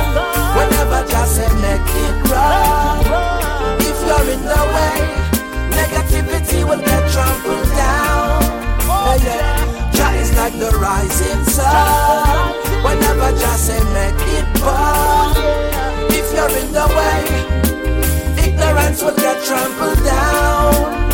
Whenever 0.58 1.03
Jah 1.10 1.25
say 1.25 1.49
make 1.62 1.91
it 2.05 2.15
run. 2.29 3.05
If 3.81 3.97
you're 4.08 4.29
in 4.34 4.41
the 4.43 4.62
way, 4.75 5.25
negativity 5.82 6.64
will 6.68 6.80
get 6.80 7.04
trampled 7.12 7.70
down. 7.76 8.42
Hey, 9.08 9.20
yeah. 9.28 9.92
Jah 9.96 10.14
is 10.22 10.32
like 10.36 10.56
the 10.58 10.72
rising 10.80 11.44
sun. 11.46 12.54
Whenever 12.84 13.30
Jah 13.40 13.58
say 13.58 13.82
make 13.94 14.22
it 14.38 14.48
burn. 14.62 15.36
If 16.20 16.28
you're 16.36 16.56
in 16.62 16.70
the 16.72 16.88
way, 16.98 17.22
ignorance 18.48 19.02
will 19.04 19.16
get 19.16 19.44
trampled 19.46 20.04
down. 20.04 21.05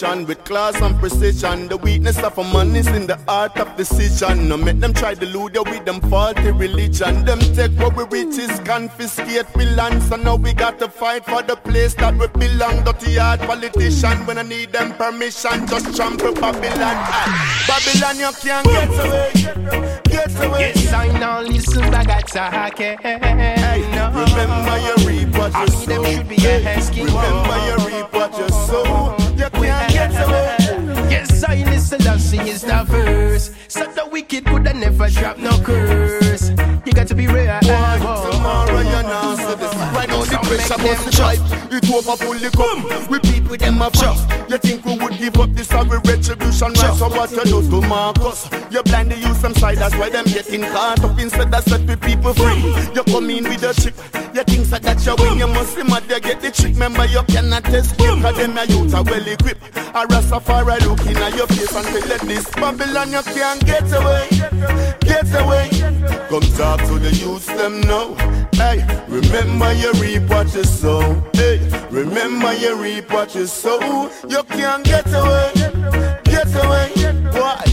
With 0.00 0.42
class 0.44 0.80
and 0.80 0.98
precision. 0.98 1.68
The 1.68 1.76
weakness 1.76 2.18
of 2.22 2.38
a 2.38 2.44
man 2.44 2.74
is 2.74 2.86
in 2.86 3.06
the 3.06 3.18
art 3.28 3.58
of 3.58 3.76
decision. 3.76 4.48
No 4.48 4.56
make 4.56 4.80
them 4.80 4.94
try 4.94 5.12
to 5.12 5.26
lure 5.26 5.50
you 5.52 5.62
with 5.64 5.84
them 5.84 6.00
faulty 6.08 6.50
religion. 6.50 7.26
Them 7.26 7.38
take 7.54 7.72
what 7.72 7.94
we 7.94 8.04
riches, 8.04 8.58
confiscate 8.60 9.44
we 9.54 9.66
land. 9.66 10.02
So 10.02 10.16
now 10.16 10.36
we 10.36 10.54
got 10.54 10.78
to 10.78 10.88
fight 10.88 11.26
for 11.26 11.42
the 11.42 11.56
place 11.56 11.92
that 11.96 12.14
we 12.16 12.26
belong. 12.28 12.84
Dirty 12.84 13.16
hard 13.16 13.40
politician, 13.40 14.24
when 14.24 14.38
I 14.38 14.42
need 14.42 14.72
them 14.72 14.94
permission, 14.94 15.66
just 15.66 15.94
trample 15.94 16.32
Babylon. 16.32 16.96
Babylon, 17.68 18.16
you 18.18 18.32
can't 18.40 18.66
get 18.66 18.88
away. 19.04 20.00
Get 20.04 20.44
away. 20.44 20.72
Yes, 20.74 20.92
I 20.94 21.08
know, 21.20 21.42
listen, 21.46 21.82
I 21.82 22.04
got 22.04 22.26
to 22.28 22.40
hack 22.40 22.80
it. 22.80 22.98
Hey, 23.00 23.82
remember 24.08 24.78
you 24.78 24.94
reap 25.06 25.36
what 25.36 25.52
you 25.52 25.66
sow. 25.68 26.02
them 26.02 26.16
should 26.16 26.28
be 26.28 26.36
asking. 26.46 27.06
Remember 27.06 27.58
you 27.66 27.76
reap 27.86 28.12
what 28.14 28.32
you 28.38 28.48
sow. 28.48 29.21
Can't 30.02 30.12
get 30.12 30.28
away. 30.28 31.10
Yes, 31.10 31.44
I 31.44 31.62
listen, 31.64 32.00
Selassie 32.00 32.40
is 32.40 32.62
the 32.62 32.84
verse. 32.88 33.52
So 33.68 33.84
the 33.84 34.08
wicked 34.10 34.44
could 34.46 34.66
have 34.66 34.76
never 34.76 35.08
drop 35.08 35.38
no 35.38 35.56
curse. 35.62 36.50
You 36.84 36.92
got 36.92 37.06
to 37.06 37.14
be 37.14 37.28
real. 37.28 37.60
Tomorrow 37.60 38.80
you're 38.80 39.02
not 39.04 39.36
so 39.36 39.54
this 39.54 39.74
Right 39.94 40.10
the 40.32 40.38
pressure 40.48 40.80
must 40.80 41.12
drive 41.12 41.40
It 41.72 41.84
over 41.92 42.16
the 42.16 42.50
cup. 42.56 43.10
We 43.10 43.18
with 43.52 43.60
them 43.60 43.82
a 43.82 43.90
trust 43.90 44.24
You 44.48 44.58
think 44.58 44.84
we 44.84 44.96
would 44.96 45.18
give 45.18 45.36
up 45.36 45.50
this 45.52 45.68
sorry 45.68 46.00
retribution 46.04 46.72
right 46.72 46.96
So 46.96 47.08
what 47.08 47.30
you 47.30 47.44
do 47.44 47.60
to 47.60 47.86
Marcus? 47.86 48.48
You 48.70 48.82
blind 48.82 49.12
the 49.12 49.16
use 49.18 49.40
them 49.42 49.54
side 49.54 49.78
That's 49.78 49.94
why 49.96 50.08
them 50.08 50.24
getting 50.24 50.62
caught 50.62 51.04
up. 51.04 51.18
Instead 51.18 51.54
of 51.54 51.64
set 51.64 51.86
the 51.86 51.96
people 51.96 52.32
free. 52.32 52.64
You 52.94 53.04
come 53.04 53.28
in 53.30 53.44
with 53.44 53.62
a 53.62 53.74
chip. 53.76 53.94
You 54.34 54.42
think 54.44 54.64
so 54.66 54.78
that 54.78 55.04
you 55.04 55.14
win 55.20 55.38
You 55.38 55.48
must 55.48 55.76
see 55.76 55.84
mad 55.84 56.04
you 56.08 56.20
get 56.20 56.40
the 56.40 56.50
trick. 56.50 56.72
Remember 56.74 57.04
you 57.04 57.22
cannot 57.28 57.68
escape 57.68 58.22
Cause 58.22 58.36
them 58.36 58.56
your 58.56 58.64
youth 58.64 58.94
are 58.94 59.04
well 59.04 59.28
equipped. 59.28 59.62
A 59.76 60.06
Rastafari 60.08 60.80
looking 60.88 61.18
at 61.18 61.36
your 61.36 61.46
face 61.46 61.76
And 61.76 61.86
tell 61.86 62.08
you 62.08 62.18
this. 62.26 62.48
Babylon 62.56 63.12
you 63.12 63.22
can't 63.22 63.60
get 63.66 63.84
away. 63.92 64.28
Get 65.04 65.28
away. 65.36 65.68
Come 66.28 66.48
talk 66.56 66.80
to 66.88 66.98
the 66.98 67.12
youth 67.12 67.46
them 67.46 67.80
now 67.82 68.14
Hey, 68.54 68.84
remember 69.08 69.72
your 69.74 69.92
reap 69.94 70.30
what 70.32 70.54
you 70.54 70.64
sow. 70.64 71.22
Hey, 71.34 71.58
remember 71.90 72.52
you 72.54 72.74
reap 72.76 73.12
what 73.12 73.34
you 73.34 73.46
sow. 73.46 74.10
You 74.28 74.42
can't 74.44 74.84
get 74.84 75.06
away 75.08 75.52
Get 76.24 76.54
away. 76.64 76.88
Why? 77.32 77.71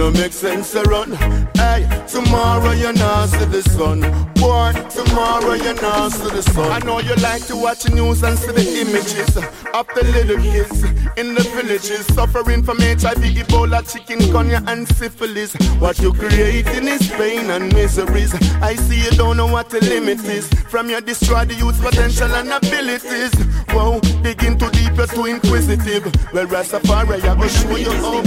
It 0.00 0.04
no 0.04 0.10
make 0.12 0.32
sense 0.32 0.72
to 0.72 0.80
run. 0.84 1.12
Hey, 1.56 1.86
tomorrow 2.08 2.70
you're 2.70 2.94
not 2.94 3.28
see 3.28 3.44
the 3.44 3.60
sun. 3.60 4.00
Boy, 4.36 4.72
tomorrow 4.88 5.52
you're 5.52 5.74
not 5.74 6.12
see 6.12 6.30
the 6.30 6.40
sun. 6.40 6.72
I 6.72 6.78
know 6.86 7.00
you 7.00 7.14
like 7.16 7.44
to 7.48 7.56
watch 7.56 7.82
the 7.82 7.90
news 7.94 8.22
and 8.22 8.38
see 8.38 8.50
the 8.50 8.80
images 8.80 9.36
of 9.36 9.86
the 9.94 10.04
little 10.14 10.38
kids 10.38 10.84
in 11.18 11.34
the 11.34 11.42
villages 11.54 12.06
suffering 12.14 12.62
from 12.62 12.78
HIV, 12.78 13.20
Ebola, 13.42 13.84
chicken, 13.92 14.20
chikungunya, 14.20 14.66
and 14.68 14.88
syphilis. 14.88 15.52
What 15.78 15.98
you're 15.98 16.14
creating 16.14 16.88
is 16.88 17.06
pain 17.10 17.50
and 17.50 17.70
miseries. 17.74 18.32
I 18.62 18.76
see 18.76 19.04
you 19.04 19.10
don't 19.10 19.36
know 19.36 19.48
what 19.48 19.68
the 19.68 19.80
limit 19.84 20.24
is. 20.24 20.48
From 20.70 20.88
your 20.88 21.02
destroy 21.02 21.44
the 21.44 21.54
youth's 21.54 21.78
potential 21.78 22.32
and 22.34 22.48
abilities. 22.48 23.34
Whoa, 23.68 24.00
digging 24.22 24.56
too 24.56 24.70
deep, 24.70 24.96
you're 24.96 25.06
too 25.06 25.26
inquisitive. 25.26 26.04
Well, 26.32 26.46
Rastafari, 26.46 27.22
I 27.22 27.34
will 27.34 27.48
show 27.48 27.76
you 27.76 27.92
how. 27.92 28.20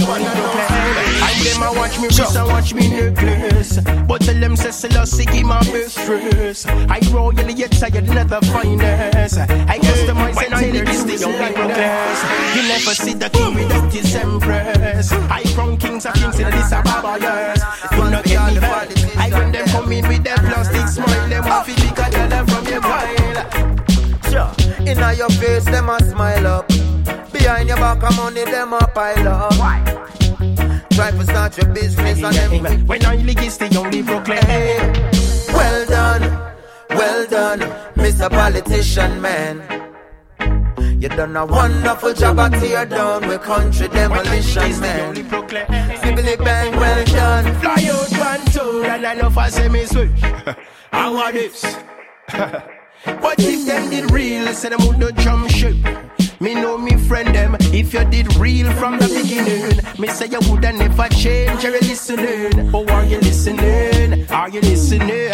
And 1.24 1.40
them 1.46 1.63
a 1.64 1.72
watch 1.72 1.98
me 1.98 2.06
wrist 2.06 2.36
and 2.36 2.48
watch 2.48 2.74
me 2.74 2.88
necklace 2.88 3.78
But 4.06 4.20
tell 4.22 4.38
them 4.38 4.56
say 4.56 4.70
Selassie 4.70 5.24
give 5.26 5.46
my 5.46 5.60
best 5.60 5.96
dress 6.04 6.66
I 6.66 7.00
royally 7.12 7.54
yet 7.54 7.72
tired 7.72 8.08
never 8.08 8.40
finest. 8.52 9.38
I 9.38 9.78
customize 9.78 10.42
and 10.44 10.54
tailor 10.54 10.84
this 10.84 11.02
the 11.04 11.26
only 11.26 11.52
class 11.54 12.56
You 12.56 12.62
never 12.68 12.94
see 12.94 13.14
the 13.14 13.30
king 13.30 13.54
without 13.54 13.92
his 13.92 14.14
empress 14.14 15.12
I 15.12 15.42
crown 15.54 15.76
kings 15.76 16.06
and 16.06 16.14
kings 16.14 16.38
in 16.38 16.50
this 16.50 16.72
a 16.72 16.82
yes 17.20 17.62
You 17.92 18.10
not 18.10 18.24
get 18.24 18.52
me 18.52 18.60
back 18.60 19.16
I 19.16 19.30
when 19.32 19.52
them 19.52 19.66
come 19.66 19.92
in 19.92 20.08
with 20.08 20.24
their 20.24 20.36
plastic 20.36 20.88
smile 20.88 21.28
Them 21.28 21.46
off 21.46 21.68
it 21.68 21.76
because 21.76 22.12
tell 22.12 22.28
them 22.28 22.46
from 22.46 22.66
your 22.66 22.80
pile 22.80 23.34
Sure, 24.30 24.50
inna 24.86 25.12
your 25.12 25.28
face 25.30 25.64
them 25.64 25.88
a 25.88 26.02
smile 26.02 26.46
up. 26.46 26.68
Behind 27.32 27.68
your 27.68 27.76
back 27.76 28.02
of 28.02 28.16
money 28.16 28.44
them 28.44 28.72
a 28.72 28.80
pile 28.88 29.28
up. 29.28 29.52
Try 29.52 30.23
to 30.94 31.24
start 31.24 31.56
your 31.58 31.74
business 31.74 32.22
and 32.22 32.62
them 32.62 32.86
When 32.86 33.04
I 33.04 33.16
league 33.16 33.42
is 33.42 33.58
the 33.58 33.76
only 33.76 34.02
proclaim 34.02 34.92
Well 35.52 35.86
done, 35.86 36.22
well 36.90 37.26
done, 37.26 37.60
Mr. 37.96 38.30
Politician 38.30 39.20
Man 39.20 39.84
you 41.00 41.10
done 41.10 41.36
a 41.36 41.44
wonderful 41.44 42.14
job 42.14 42.38
at 42.38 42.52
tear 42.54 42.86
down 42.86 43.28
with 43.28 43.42
country 43.42 43.88
demolition 43.88 44.80
man. 44.80 45.14
Sibbly 45.14 46.42
bang, 46.42 46.72
well 46.76 47.04
done. 47.04 47.54
Fly 47.60 47.90
out 47.90 48.10
one 48.18 48.46
tour 48.46 48.86
and 48.86 49.06
I 49.06 49.14
know 49.14 49.28
for 49.28 49.44
say 49.50 49.68
me 49.68 49.84
switch. 49.84 50.18
How 50.92 51.14
are 51.18 51.30
this? 51.30 51.62
What 53.20 53.38
if 53.38 53.66
them 53.66 53.90
did 53.90 54.10
real? 54.12 54.46
Say 54.54 54.70
them 54.70 54.78
would 54.86 54.98
not 54.98 55.14
jump 55.16 55.50
ship. 55.50 55.76
Me 56.40 56.54
know 56.54 56.76
me 56.78 56.96
friend 56.96 57.34
them. 57.34 57.56
If 57.72 57.94
you 57.94 58.04
did 58.04 58.34
real 58.36 58.70
from 58.72 58.98
the 58.98 59.08
beginning, 59.08 59.78
me 59.98 60.08
say 60.08 60.26
you 60.26 60.40
woulda 60.48 60.72
never 60.72 61.08
change. 61.08 61.64
Are 61.64 61.70
you 61.70 61.80
listening? 61.80 62.70
Oh, 62.74 62.86
are 62.88 63.04
you 63.04 63.18
listening? 63.18 64.30
Are 64.30 64.48
you 64.48 64.60
listening? 64.60 65.30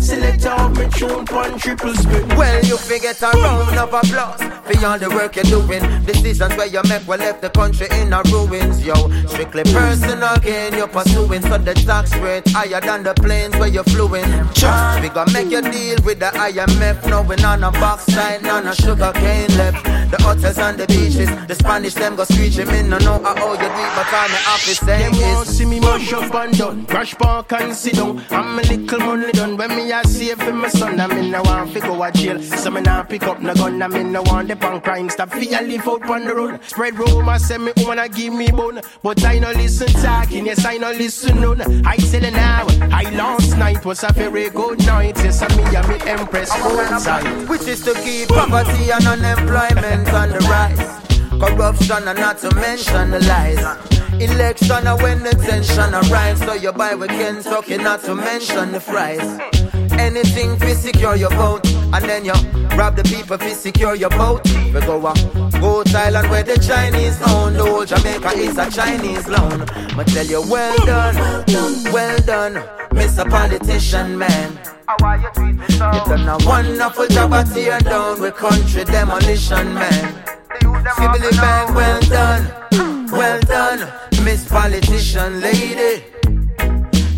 Select 0.00 0.46
out 0.46 0.76
me 0.76 0.88
tune 0.90 1.24
one 1.26 1.58
triple 1.58 1.94
spin. 1.94 2.28
Well, 2.36 2.64
you 2.64 2.76
forget 2.76 3.20
a 3.22 3.30
round 3.30 3.78
of 3.78 3.94
applause 3.94 4.63
for 4.64 4.86
all 4.86 4.98
the 4.98 5.08
work 5.10 5.36
you're 5.36 5.44
doing. 5.44 5.82
The 6.04 6.12
decisions 6.12 6.56
where 6.56 6.66
you 6.66 6.82
make 6.88 7.06
will 7.06 7.18
left 7.18 7.42
the 7.42 7.50
country 7.50 7.86
in 7.98 8.12
a 8.12 8.22
ruins, 8.30 8.84
yo. 8.84 8.94
Strictly 9.26 9.64
personal 9.64 10.36
gain 10.38 10.74
you're 10.74 10.88
pursuing, 10.88 11.42
so 11.42 11.58
the 11.58 11.74
tax 11.74 12.14
rate 12.16 12.48
higher 12.48 12.80
than 12.80 13.02
the 13.02 13.14
planes 13.14 13.56
where 13.56 13.68
you're 13.68 13.84
fluing. 13.84 14.24
Just 14.54 15.00
we 15.02 15.08
gonna 15.08 15.32
make 15.32 15.50
you 15.50 15.62
deal 15.62 15.98
with 16.04 16.18
the 16.20 16.30
IMF, 16.34 17.08
knowing 17.08 17.44
on 17.44 17.64
a 17.64 17.70
box 17.72 18.04
side, 18.06 18.42
none 18.42 18.66
of 18.66 18.76
sugar 18.76 19.12
cane 19.14 19.56
left. 19.56 19.84
The 20.10 20.22
hotels 20.22 20.58
and 20.58 20.78
the 20.78 20.86
beaches, 20.86 21.30
the 21.46 21.54
Spanish 21.54 21.94
them 21.94 22.16
go 22.16 22.24
screeching. 22.24 22.68
Me 22.68 22.82
no 22.82 22.98
know 22.98 23.18
how 23.22 23.34
you 23.34 23.54
it, 23.54 23.92
but 23.96 24.06
I'm 24.12 24.30
the 24.30 24.40
office 24.48 24.78
saying 24.78 25.12
Them 25.12 25.20
won't 25.20 25.48
see 25.48 25.64
me 25.64 25.80
mash 25.80 26.12
up 26.12 26.34
and 26.34 26.56
done, 26.56 26.86
crash 26.86 27.14
park 27.14 27.52
and 27.52 27.74
sit 27.74 27.94
down. 27.94 28.22
I'm 28.30 28.58
a 28.58 28.62
little 28.62 28.98
money 29.00 29.32
done 29.32 29.56
when 29.56 29.70
me 29.70 29.90
a 29.92 30.04
save 30.04 30.38
for 30.40 30.52
my 30.52 30.68
son. 30.68 31.00
I 31.00 31.06
mean 31.08 31.34
I 31.34 31.40
want 31.40 31.72
to 31.72 31.80
go 31.80 32.02
a 32.02 32.12
jail, 32.12 32.40
so 32.40 32.70
me 32.70 32.80
nah 32.80 33.02
pick 33.02 33.24
up 33.24 33.40
no 33.40 33.54
gun. 33.54 33.82
I 33.82 33.88
mean 33.88 34.14
I 34.14 34.20
want 34.20 34.48
the 34.54 34.66
punk 34.66 34.84
crime 34.84 35.10
stop. 35.10 35.30
Feel 35.30 35.62
live 35.62 35.88
out 35.88 36.08
on 36.10 36.24
the 36.24 36.34
road, 36.34 36.60
spread 36.64 36.98
rumors 36.98 37.46
say 37.46 37.58
me 37.58 37.72
wanna 37.78 38.08
give 38.08 38.32
me 38.32 38.50
bone, 38.50 38.80
but 39.02 39.24
I 39.24 39.38
no 39.38 39.50
listen 39.52 39.88
talking. 40.02 40.46
Yes 40.46 40.64
I 40.64 40.76
no 40.78 40.90
listen 40.92 41.40
none. 41.40 41.60
I 41.86 41.96
tell 41.96 42.22
you 42.22 42.30
now, 42.30 42.66
I 42.92 43.10
last 43.10 43.56
night 43.56 43.84
was 43.84 44.02
a 44.04 44.12
very 44.12 44.50
good 44.50 44.84
night. 44.86 45.16
Yes 45.18 45.42
I 45.42 45.48
me 45.56 45.64
and 45.76 45.88
me 45.88 45.96
empress 46.08 46.50
outside, 46.50 47.48
which 47.48 47.62
is 47.62 47.82
to 47.84 47.94
keep 47.94 48.28
poverty 48.28 48.90
and 48.90 49.06
unemployment 49.06 50.08
on 50.12 50.30
the 50.30 50.38
rise. 50.50 51.00
Corruption 51.40 52.08
and 52.08 52.18
not 52.18 52.38
to 52.38 52.54
mention 52.54 53.10
the 53.10 53.20
lies. 53.20 53.93
Election 54.20 54.86
and 54.86 55.02
when 55.02 55.22
the 55.22 55.30
tension 55.30 55.94
arise, 55.94 56.38
so 56.38 56.54
you 56.54 56.72
buy 56.72 56.94
with 56.94 57.10
Kentucky, 57.10 57.76
not 57.76 58.00
to 58.04 58.14
mention 58.14 58.72
the 58.72 58.80
fries. 58.80 59.20
Anything 59.92 60.58
to 60.58 60.74
secure 60.74 61.16
your 61.16 61.30
vote, 61.30 61.66
and 61.66 62.04
then 62.04 62.24
you 62.24 62.32
rob 62.76 62.96
the 62.96 63.04
people 63.04 63.38
to 63.38 63.50
secure 63.50 63.94
your 63.94 64.10
vote. 64.10 64.42
We 64.72 64.80
go 64.80 65.04
up, 65.06 65.16
go 65.60 65.82
Thailand 65.84 66.30
where 66.30 66.42
the 66.42 66.58
Chinese 66.58 67.20
own, 67.28 67.54
whole 67.54 67.84
Jamaica 67.84 68.30
is 68.30 68.58
a 68.58 68.70
Chinese 68.70 69.28
loan. 69.28 69.62
I 69.70 70.04
tell 70.04 70.26
you, 70.26 70.42
well 70.50 70.76
done, 70.86 71.14
well 71.92 72.18
done, 72.18 72.54
Mr. 72.90 73.28
Politician 73.28 74.18
Man. 74.18 74.58
You 75.00 76.04
done 76.04 76.28
a 76.28 76.46
wonderful 76.46 77.06
job 77.08 77.32
at 77.32 77.44
tear 77.52 77.80
down 77.80 78.20
with 78.20 78.34
country 78.36 78.84
demolition 78.84 79.74
man. 79.74 80.24
Sibbly 80.96 81.30
bang, 81.32 81.74
well 81.74 82.00
done, 82.02 82.46
well 83.10 83.40
done, 83.40 83.92
Miss 84.24 84.48
Politician 84.48 85.40
Lady. 85.40 86.04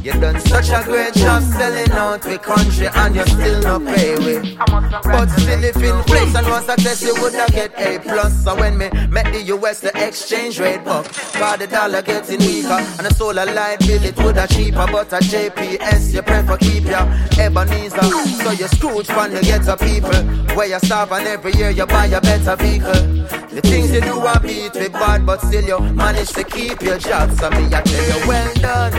You 0.06 0.12
done 0.20 0.38
such 0.38 0.68
a 0.68 0.84
great 0.84 1.14
job 1.14 1.42
selling 1.42 1.90
out 1.90 2.22
the 2.22 2.38
country 2.38 2.86
and 2.86 3.16
you 3.16 3.26
still 3.26 3.60
not 3.62 3.84
pay 3.84 4.14
we. 4.14 4.56
But 4.56 5.26
still 5.30 5.64
if 5.64 5.74
inflation 5.74 6.44
was 6.48 6.68
a 6.68 6.76
test 6.76 7.02
you 7.02 7.12
woulda 7.20 7.46
get 7.50 7.72
A 7.76 7.98
plus. 7.98 8.44
So 8.44 8.54
when 8.54 8.78
me 8.78 8.88
met 9.10 9.32
the 9.32 9.42
US 9.56 9.80
the 9.80 9.90
exchange 9.96 10.60
rate 10.60 10.84
buck, 10.84 11.06
cause 11.06 11.58
the 11.58 11.66
dollar 11.66 12.02
getting 12.02 12.38
weaker 12.38 12.68
and 12.70 13.04
the 13.04 13.14
solar 13.14 13.46
light 13.46 13.80
bill 13.80 14.04
it 14.04 14.16
woulda 14.18 14.46
cheaper. 14.46 14.86
But 14.86 15.12
a 15.12 15.18
JPS 15.18 16.14
you 16.14 16.22
prefer 16.22 16.56
keep 16.58 16.84
your 16.84 17.02
Ebenezer. 17.44 18.02
So 18.44 18.52
you 18.52 18.68
Scrooge 18.68 19.06
fund 19.06 19.32
you 19.32 19.42
get 19.42 19.66
people 19.80 20.22
where 20.54 20.68
you 20.68 20.78
starve 20.78 21.10
and 21.10 21.26
every 21.26 21.52
year 21.54 21.70
you 21.70 21.84
buy 21.84 22.06
a 22.06 22.20
better 22.20 22.54
vehicle. 22.54 23.26
The 23.56 23.62
things 23.62 23.90
you 23.90 24.02
do 24.02 24.18
are 24.18 24.38
beat 24.38 24.74
me 24.74 24.88
bad, 24.88 25.24
but 25.24 25.40
still 25.40 25.64
you 25.64 25.80
manage 25.94 26.28
to 26.34 26.44
keep 26.44 26.82
your 26.82 26.98
job. 26.98 27.30
So 27.38 27.48
me, 27.48 27.64
I 27.72 27.80
tell 27.80 28.20
you, 28.20 28.28
well 28.28 28.52
done, 28.56 28.92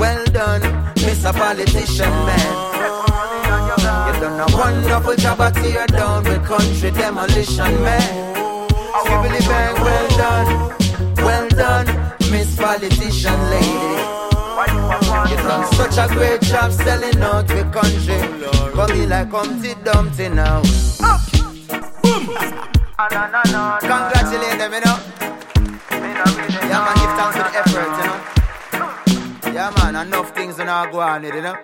well 0.00 0.24
done, 0.24 0.62
Mr. 1.06 1.32
Politician 1.32 2.10
Man. 2.26 2.50
You 4.06 4.20
done 4.20 4.40
a 4.40 4.56
wonderful 4.56 5.14
job 5.14 5.40
at 5.40 5.54
tear 5.54 5.86
down 5.86 6.24
the 6.24 6.40
country 6.40 6.90
demolition 6.90 7.80
man. 7.84 8.34
Skibble 9.06 9.38
bang, 9.46 9.74
well 9.80 10.08
done, 10.18 10.48
well 11.18 11.48
done, 11.50 11.86
Miss 12.32 12.56
Politician 12.56 13.38
Lady. 13.50 14.02
You 15.30 15.36
done 15.46 15.72
such 15.74 15.96
a 15.96 16.12
great 16.12 16.40
job 16.40 16.72
selling 16.72 17.22
out 17.22 17.46
the 17.46 17.62
country. 17.70 18.18
Come 18.74 18.96
here 18.96 19.06
like 19.06 19.30
Humpty 19.30 19.74
Dumpty 19.84 20.28
now. 20.28 20.60
Ah, 21.00 21.24
boom. 22.02 22.75
Congratulate 22.98 24.56
them, 24.56 24.72
you 24.72 24.80
know. 24.80 24.98
Yeah, 25.90 26.80
man, 26.80 26.94
give 26.96 27.12
thanks 27.12 27.36
for 27.36 27.42
the 27.44 27.52
effort, 27.58 27.92
you 28.00 28.04
know. 28.08 29.52
Yeah, 29.52 29.70
man, 29.76 29.94
enough 30.06 30.30
things 30.34 30.56
when 30.56 30.68
I 30.70 30.90
go 30.90 31.00
on 31.00 31.24
you 31.24 31.42
know. 31.42 31.54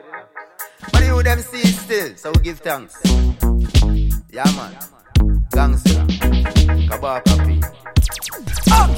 But 0.92 1.04
you 1.04 1.22
them 1.22 1.40
see 1.40 1.60
it 1.60 1.74
still, 1.74 2.16
so 2.16 2.32
we 2.32 2.40
give 2.42 2.58
thanks. 2.58 3.00
Yeah, 4.30 4.44
man. 4.56 4.76
Gangster. 5.50 6.04
Kabaka 6.90 7.34
P. 7.46 7.62
Up! 8.70 8.90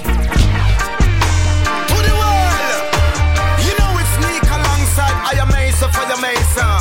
To 1.87 1.97
the 2.03 2.15
world! 2.19 2.83
You 3.63 3.73
know 3.79 4.01
it's 4.03 4.17
Nick 4.27 4.43
alongside 4.51 5.17
I 5.23 5.35
am 5.39 5.49
Mesa 5.53 5.87
for 5.93 6.05
the 6.11 6.17
Mesa. 6.21 6.74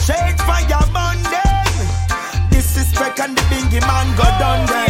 Straight 0.00 0.38
fire 0.46 0.86
burn 0.94 1.20
them. 1.34 2.48
Disrespect 2.50 3.20
and 3.20 3.36
the 3.36 3.42
bingy 3.42 3.80
man 3.80 4.16
go 4.16 4.24
down 4.38 4.66
there. 4.66 4.89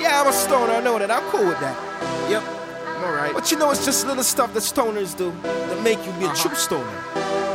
Yeah, 0.00 0.20
I'm 0.20 0.28
a 0.28 0.32
stoner, 0.32 0.72
I 0.72 0.80
know 0.80 0.98
that. 0.98 1.10
I'm 1.10 1.22
cool 1.30 1.46
with 1.46 1.60
that. 1.60 1.76
Yep, 2.30 2.42
I'm 2.42 3.04
alright. 3.04 3.34
But 3.34 3.50
you 3.50 3.58
know, 3.58 3.70
it's 3.70 3.84
just 3.84 4.06
little 4.06 4.22
stuff 4.22 4.54
that 4.54 4.60
stoners 4.62 5.16
do 5.16 5.32
that 5.42 5.82
make 5.82 5.98
you 6.06 6.12
be 6.12 6.26
a 6.26 6.34
true 6.34 6.54
stoner. 6.54 6.88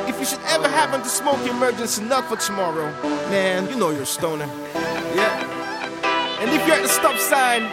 If 0.07 0.19
you 0.19 0.25
should 0.25 0.41
ever 0.47 0.67
happen 0.67 1.01
to 1.01 1.09
smoke 1.09 1.39
your 1.45 1.55
emergency 1.55 2.03
nut 2.03 2.25
for 2.25 2.35
tomorrow, 2.37 2.91
man, 3.29 3.69
you 3.69 3.75
know 3.77 3.89
you're 3.91 4.03
a 4.03 4.05
stoner. 4.05 4.49
Yeah. 5.13 6.39
And 6.41 6.49
if 6.49 6.65
you're 6.65 6.75
at 6.75 6.81
the 6.81 6.89
stop 6.89 7.15
sign 7.21 7.69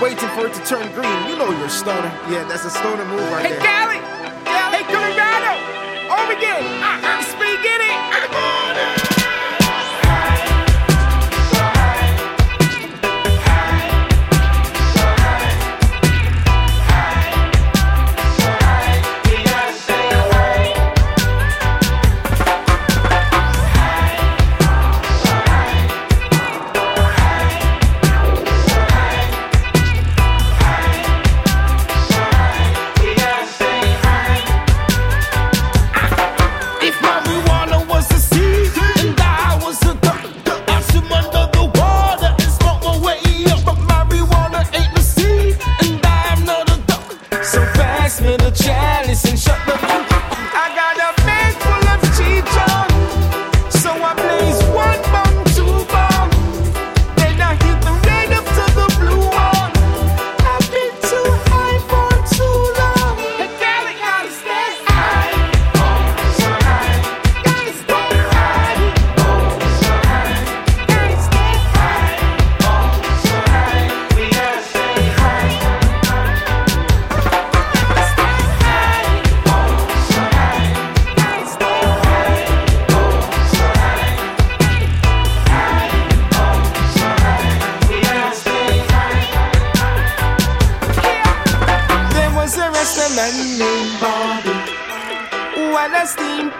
waiting 0.00 0.28
for 0.38 0.46
it 0.46 0.54
to 0.54 0.62
turn 0.64 0.86
green, 0.94 1.28
you 1.28 1.36
know 1.36 1.50
you're 1.50 1.66
a 1.66 1.68
stoner. 1.68 2.06
Yeah, 2.30 2.44
that's 2.48 2.64
a 2.64 2.70
stoner 2.70 3.04
move 3.04 3.20
right 3.32 3.42
there. 3.42 3.58
Hey, 3.58 3.58
there. 3.58 3.66
Gally! 3.66 3.98
Hey, 4.70 4.84
Colorado! 4.86 5.52
Over 6.14 6.32
again! 6.38 6.62
Uh-huh. 6.80 7.29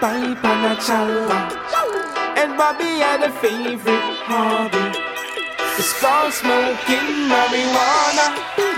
Pipe 0.01 0.43
and 0.43 0.65
a 0.65 0.75
chalwa. 0.81 1.39
And 2.35 2.57
Bobby 2.57 2.91
had 3.05 3.21
a 3.21 3.31
favorite 3.39 4.17
hobby. 4.25 4.97
It's 5.77 5.93
called 6.01 6.33
smoking 6.33 7.09
marijuana. 7.29 8.27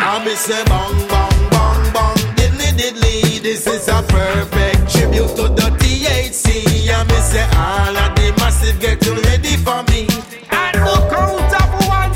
I 0.04 0.22
miss 0.26 0.50
a 0.50 0.60
bong 0.66 0.98
bong 1.08 1.40
bong 1.54 1.84
bong 1.96 2.20
diddly 2.36 2.70
diddly. 2.80 3.42
This 3.42 3.66
is 3.66 3.88
a 3.88 4.04
perfect 4.04 4.92
tribute 4.92 5.34
to 5.40 5.46
the 5.60 5.68
THC. 5.80 6.92
I 6.92 7.04
miss 7.08 7.34
a 7.40 7.44
all 7.56 7.96
of 8.04 8.10
the 8.18 8.28
massive 8.40 8.80
get 8.82 9.00
ready 9.08 9.56
for 9.66 9.80
me. 9.92 10.02
And 10.52 10.76
the 10.76 10.98
count 11.08 11.54
of 11.62 11.70
one, 11.88 12.12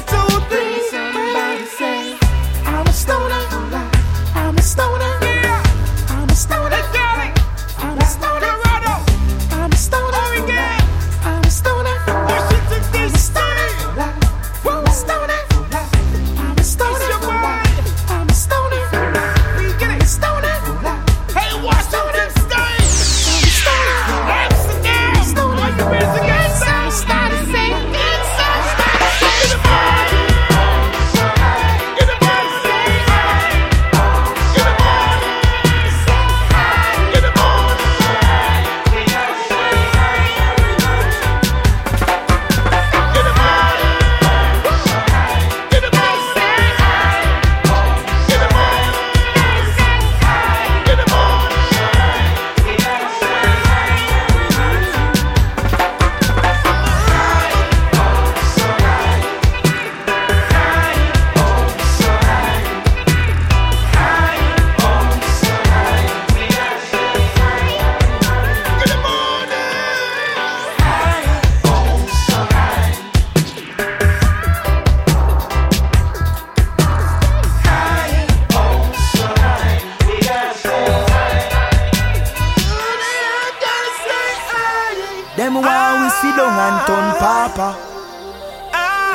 turn 87.58 87.74
papa. 87.74 87.78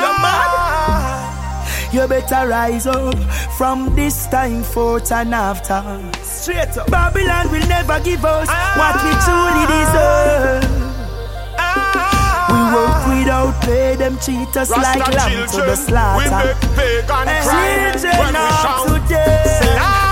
You 0.03 0.13
mad? 0.23 1.93
You 1.93 2.09
better 2.09 2.49
rise 2.49 2.87
up 2.87 3.15
from 3.59 3.95
this 3.95 4.27
time 4.27 4.63
forth 4.63 5.13
and 5.13 5.35
after. 5.35 5.83
Straight 6.23 6.77
up. 6.77 6.91
Babylon 6.91 7.51
will 7.53 7.67
never 7.69 8.01
give 8.01 8.25
us 8.25 8.49
what 8.49 8.95
we 9.05 9.13
truly 9.25 9.65
ah. 9.65 9.75
deserve. 9.77 10.71
Ah. 11.59 12.49
We 12.51 12.61
work 12.75 13.19
without 13.19 13.63
pay, 13.63 13.97
them 13.97 14.19
cheat 14.19 14.57
us 14.57 14.71
Rasta 14.71 14.99
like 14.99 15.15
lamb 15.15 15.49
to 15.49 15.57
the 15.57 15.77
slaughter. 15.77 16.25
We 16.25 16.31
make 16.31 16.61
pagan 16.77 17.29
hey, 17.29 17.43
cry 17.43 18.19
when 18.19 18.33
we 18.33 18.49
shout. 18.63 18.87
today. 18.87 19.77
Ah. 19.79 20.12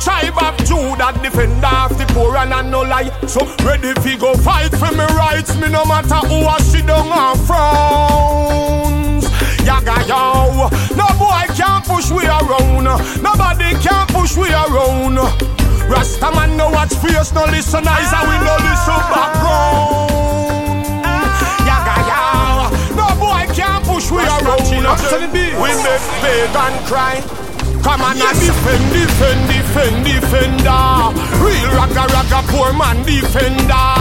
Tribe 0.00 0.38
of 0.38 0.56
Judah, 0.64 1.12
defender 1.22 1.66
of 1.66 1.96
the 1.98 2.06
poor 2.14 2.36
and 2.36 2.52
a 2.52 2.62
no 2.62 2.82
lie. 2.82 3.10
So 3.26 3.40
ready 3.64 3.92
fi 4.00 4.16
go 4.16 4.34
fight 4.34 4.72
for 4.74 4.90
me 4.92 5.04
rights, 5.14 5.54
me 5.56 5.68
no 5.68 5.84
matter 5.84 6.20
who 6.26 6.46
I 6.46 6.58
sit 6.58 6.86
down 6.86 7.12
and 7.12 7.38
frowns. 7.46 9.24
Yaga 9.66 10.06
yo, 10.08 10.68
no 10.96 11.06
boy 11.18 11.46
can 11.54 11.82
push 11.82 12.10
we 12.10 12.26
around, 12.26 12.84
nobody 13.22 13.74
can 13.82 14.06
push 14.08 14.36
we 14.36 14.48
around. 14.52 15.18
Rasta 15.90 16.30
man 16.32 16.56
no 16.56 16.68
watch 16.70 16.94
face, 16.94 17.32
no 17.32 17.44
listen 17.46 17.86
eyes, 17.86 18.12
and 18.12 18.28
we 18.28 18.36
no 18.44 18.56
listen 18.64 19.02
background. 19.12 20.10
Yaga 21.66 21.96
yo, 22.08 22.22
no 22.96 23.06
boy 23.18 23.44
can 23.54 23.82
push 23.82 24.10
we 24.10 24.22
around. 24.22 24.68
We 25.60 25.70
make 25.82 26.06
pagan 26.22 26.74
cry. 26.86 27.20
Come 27.82 28.02
on 28.02 28.20
and 28.20 28.38
defend, 28.40 28.92
defend, 28.92 29.48
defend, 29.48 29.67
defender. 29.86 31.14
Real 31.42 31.70
ragga 31.78 32.04
ragga 32.10 32.40
poor 32.50 32.72
man 32.72 33.02
defender. 33.04 33.94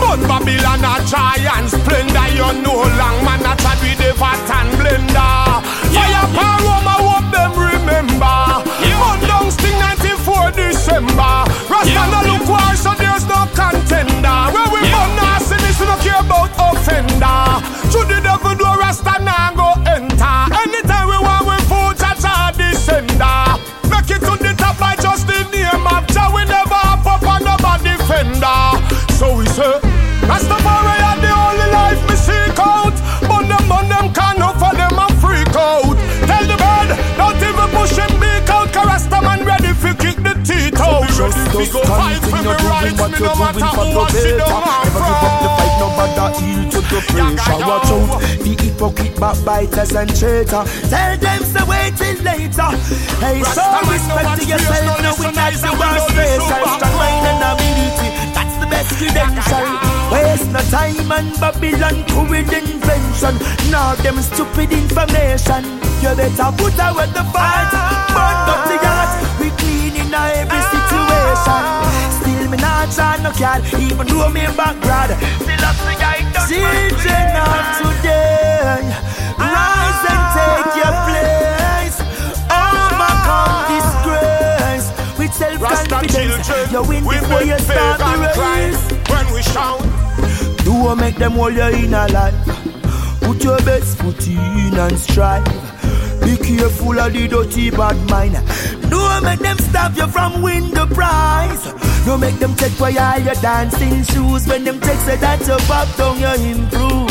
But 0.00 0.20
Babylon 0.28 0.84
a 0.84 0.94
giant 1.04 1.68
splendor. 1.70 2.28
You 2.32 2.48
know 2.62 2.82
long 2.96 3.18
man 3.24 3.44
a 3.44 3.52
chat 3.56 3.78
with 3.82 3.98
the 3.98 4.14
fat 4.14 4.48
and 4.56 4.72
blender. 4.78 5.62
Fire 5.92 6.26
power 6.34 6.58
Roma 6.64 6.96
hope 7.04 7.28
them 7.32 7.52
remember. 7.56 8.40
Mud 9.00 9.20
down 9.28 9.50
sting 9.50 9.78
94 9.78 10.52
December. 10.52 11.44
Rasta 11.68 12.02
no 12.12 12.20
look 12.28 12.48
war 12.48 12.74
so 12.76 12.92
there's 12.94 13.26
no 13.28 13.46
contender. 13.52 14.38
Where 14.54 14.68
we 14.72 14.80
burn 14.92 15.10
now 15.16 15.38
see 15.38 15.60
this 15.60 15.80
no 15.80 15.96
care 16.00 16.20
about 16.20 16.52
offender. 16.56 17.40
To 17.92 17.98
the 18.08 18.20
devil 18.22 18.54
do 18.54 18.68
Rasta 18.80 19.22
now 19.22 19.52
go 19.54 19.68
enter. 19.84 20.07
Rastafari 30.28 30.96
are 31.08 31.20
the 31.24 31.32
only 31.32 31.68
life 31.72 32.00
we 32.08 32.16
seek 32.16 32.58
out. 32.60 32.96
But 33.24 33.48
them, 33.48 33.64
but 33.68 33.84
them 33.88 34.06
can't 34.12 34.38
for 34.60 34.72
them 34.76 34.98
and 35.00 35.14
freak 35.20 35.56
out. 35.56 35.96
Tell 36.28 36.44
the 36.44 36.56
bird, 36.60 36.90
don't 37.16 37.40
even 37.40 37.68
push 37.72 37.96
him 37.96 38.12
beak 38.20 38.48
out. 38.52 38.68
Cause 38.72 38.86
Rasta 38.86 39.18
man 39.24 39.40
ready 39.44 39.72
for 39.72 39.94
kick 39.96 40.20
the 40.20 40.34
teeth 40.44 40.78
out. 40.80 41.08
Just 41.16 41.32
Ready 41.32 41.66
fi 41.66 41.72
go 41.72 41.80
fight 41.88 42.20
for 42.28 42.40
me 42.44 42.52
rights. 42.68 43.00
Me 43.00 43.18
no 43.24 43.34
matter 43.40 43.72
who 43.72 43.98
I 43.98 44.10
sit 44.12 44.36
down 44.38 44.62
and 44.68 44.78
Never 44.84 45.00
give 45.00 45.24
up 45.24 45.36
the 45.40 45.48
fight, 45.56 45.74
no 45.80 45.88
matter 45.96 46.28
heal 46.38 46.62
to 46.70 46.80
the 46.92 47.00
pressure. 47.08 47.58
Watch 47.64 47.90
out, 47.90 48.20
the 48.44 48.52
hypocrite 48.62 49.16
backbiters 49.18 49.92
and 49.96 50.10
traitor. 50.12 50.62
Tell 50.92 51.12
them 51.16 51.40
to 51.56 51.62
wait 51.66 51.96
till 51.96 52.18
later. 52.22 52.70
Hey, 53.24 53.42
so 53.42 53.64
respect 53.88 54.30
to 54.38 54.44
yourself, 54.46 55.00
knowing 55.02 55.34
that 55.34 55.56
the 55.56 55.72
worst 55.72 56.08
face. 56.12 56.44
Strong 56.44 56.84
mind 57.00 57.26
and 57.32 57.42
ability, 57.48 58.08
that's 58.36 58.54
the 58.60 58.66
best 58.68 58.90
credential. 59.00 59.97
Waste 60.10 60.50
no 60.50 60.60
time 60.70 61.12
and 61.12 61.30
Babylon 61.40 62.04
current 62.08 62.52
invention. 62.52 63.34
Nor 63.70 63.94
them 64.02 64.18
stupid 64.22 64.72
information. 64.72 65.64
You 66.00 66.14
better 66.14 66.50
put 66.56 66.78
away 66.78 67.10
the 67.12 67.24
fight, 67.34 67.70
burn 68.14 68.48
up 68.48 68.62
the 68.70 68.76
yard. 68.80 69.10
We 69.40 69.50
clean 69.58 69.96
in 69.96 70.14
every 70.14 70.62
situation. 70.72 71.62
Still 72.22 72.48
me 72.48 72.56
not 72.56 72.90
try 72.94 73.18
no 73.22 73.30
cat, 73.32 73.60
even 73.74 74.06
though 74.06 74.30
me 74.30 74.46
background. 74.56 75.12
Still 75.42 75.64
up 75.66 75.76
the 75.84 75.94
guy. 75.98 76.18
Children 76.48 77.28
of 77.44 77.66
today, 77.76 78.80
rise 79.36 80.04
and 80.08 80.24
take 80.32 80.72
your 80.80 80.94
place. 81.04 81.96
Overcome 82.48 83.58
disgrace 83.68 84.88
with 85.18 85.34
self-confidence. 85.34 86.48
You 86.72 86.82
win 86.88 87.02
before 87.04 87.42
you 87.42 87.58
start 87.58 87.98
the 87.98 88.14
race. 88.40 88.80
When 89.10 89.26
we 89.34 89.42
shout, 89.42 89.82
Do 90.78 90.94
make 90.94 91.16
them 91.16 91.32
hold 91.32 91.54
you 91.54 91.62
in 91.62 91.92
a 91.92 92.06
life. 92.06 92.34
Put 93.22 93.42
your 93.42 93.58
best 93.58 93.98
foot 93.98 94.28
in 94.28 94.78
and 94.78 94.96
strive. 94.96 95.44
Be 96.22 96.36
careful 96.36 97.00
of 97.00 97.12
the 97.12 97.26
dirty 97.26 97.70
bad 97.70 97.98
mind. 98.08 98.38
Don't 98.88 99.24
make 99.24 99.40
them 99.40 99.58
stop 99.58 99.96
you 99.96 100.06
from 100.06 100.40
win 100.40 100.70
the 100.70 100.86
prize. 100.86 101.64
Don't 102.06 102.20
make 102.20 102.38
them 102.38 102.54
take 102.54 102.78
away 102.78 102.96
all 102.96 103.18
your 103.18 103.34
dancing 103.34 104.04
shoes. 104.04 104.46
When 104.46 104.62
them 104.62 104.80
take 104.80 105.00
say 105.00 105.16
that 105.16 105.40
you 105.48 105.58
pop 105.66 105.88
down, 105.98 106.14
you. 106.46 107.08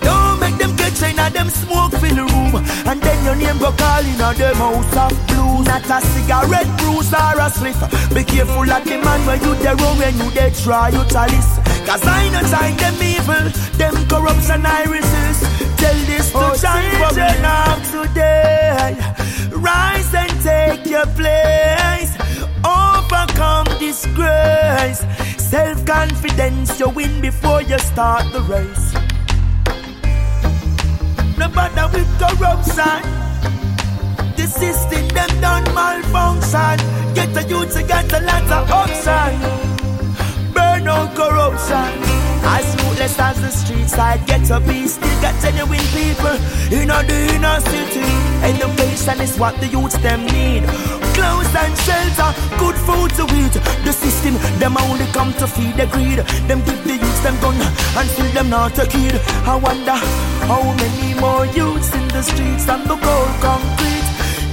Don't 0.00 0.40
make 0.40 0.58
them 0.58 0.74
get 0.74 1.00
in 1.00 1.20
a 1.20 1.30
them 1.30 1.50
smoke 1.50 1.92
fill 2.02 2.26
room. 2.26 2.56
And 2.84 3.00
then 3.00 3.24
your 3.24 3.36
name 3.36 3.58
go 3.58 3.70
call 3.78 4.02
in 4.02 4.20
a 4.20 4.34
them 4.34 4.56
house 4.56 4.96
of 4.96 5.14
blues. 5.28 5.66
Not 5.70 5.86
a 5.86 6.00
cigarette 6.02 6.70
bruise 6.82 7.14
or 7.14 7.38
a 7.38 7.46
spliff. 7.46 7.78
Be 8.12 8.24
careful 8.24 8.68
of 8.68 8.84
the 8.84 8.98
man 8.98 9.24
when 9.24 9.38
you 9.38 9.54
the 9.54 9.76
when 10.02 10.18
you 10.18 10.30
they 10.32 10.50
try 10.50 10.88
you 10.88 11.04
chalice. 11.06 11.67
Cause 11.88 12.06
I 12.06 12.28
know 12.28 12.42
time 12.42 12.76
them 12.76 13.00
evil, 13.00 13.48
them 13.78 13.94
corruption 14.08 14.60
I 14.66 14.84
resist. 14.84 15.40
Tell 15.80 15.96
this 16.04 16.30
to 16.32 16.36
Oh, 16.36 16.52
children 16.52 17.40
of 17.48 17.80
today. 17.88 18.92
Rise 19.56 20.12
and 20.12 20.30
take 20.44 20.84
your 20.84 21.06
place. 21.16 22.12
Overcome 22.62 23.68
disgrace. 23.78 25.00
Self 25.38 25.86
confidence, 25.86 26.78
you 26.78 26.90
win 26.90 27.22
before 27.22 27.62
you 27.62 27.78
start 27.78 28.30
the 28.34 28.42
race. 28.42 28.92
No 31.38 31.48
bother 31.48 31.88
with 31.96 32.10
corruption. 32.20 33.00
The 34.36 34.46
system 34.46 35.08
them 35.08 35.40
done 35.40 35.64
malfunction. 35.72 36.76
Get 37.14 37.32
the 37.32 37.46
youth 37.48 37.72
to 37.72 37.82
get 37.82 38.12
a 38.12 38.20
lot 38.20 38.44
of 38.52 38.70
option. 38.70 39.67
Out 40.88 41.14
corruption. 41.14 42.00
As 42.48 42.64
ruthless 42.80 43.18
as 43.18 43.36
the 43.42 43.50
street 43.50 43.88
side 43.88 44.24
get 44.26 44.42
to 44.46 44.58
be, 44.60 44.86
still 44.86 45.20
got 45.20 45.34
genuine 45.42 45.84
people 45.92 46.32
in 46.72 46.88
the 46.88 47.18
inner 47.34 47.60
city. 47.60 48.08
Education 48.42 49.20
is 49.20 49.38
what 49.38 49.54
the 49.60 49.66
youths 49.66 49.98
them 49.98 50.24
need. 50.26 50.64
Clothes 51.12 51.52
and 51.54 51.74
shelter, 51.84 52.30
good 52.56 52.76
food 52.86 53.10
to 53.20 53.24
eat. 53.36 53.52
The 53.84 53.92
system, 53.92 54.34
them 54.58 54.78
only 54.78 55.04
come 55.12 55.32
to 55.34 55.46
feed 55.46 55.76
the 55.76 55.86
greed. 55.86 56.20
Them 56.48 56.64
give 56.64 56.82
the 56.84 56.94
youths 56.94 57.20
them 57.20 57.38
gun 57.40 57.56
and 57.98 58.08
still 58.08 58.32
them 58.32 58.48
not 58.48 58.78
a 58.78 58.86
kid. 58.86 59.20
I 59.44 59.56
wonder 59.56 59.98
how 60.48 60.62
many 60.72 61.20
more 61.20 61.44
youths 61.46 61.94
in 61.94 62.08
the 62.08 62.22
streets 62.22 62.66
and 62.66 62.84
the 62.88 62.96
cold 62.96 63.34
concrete. 63.42 63.87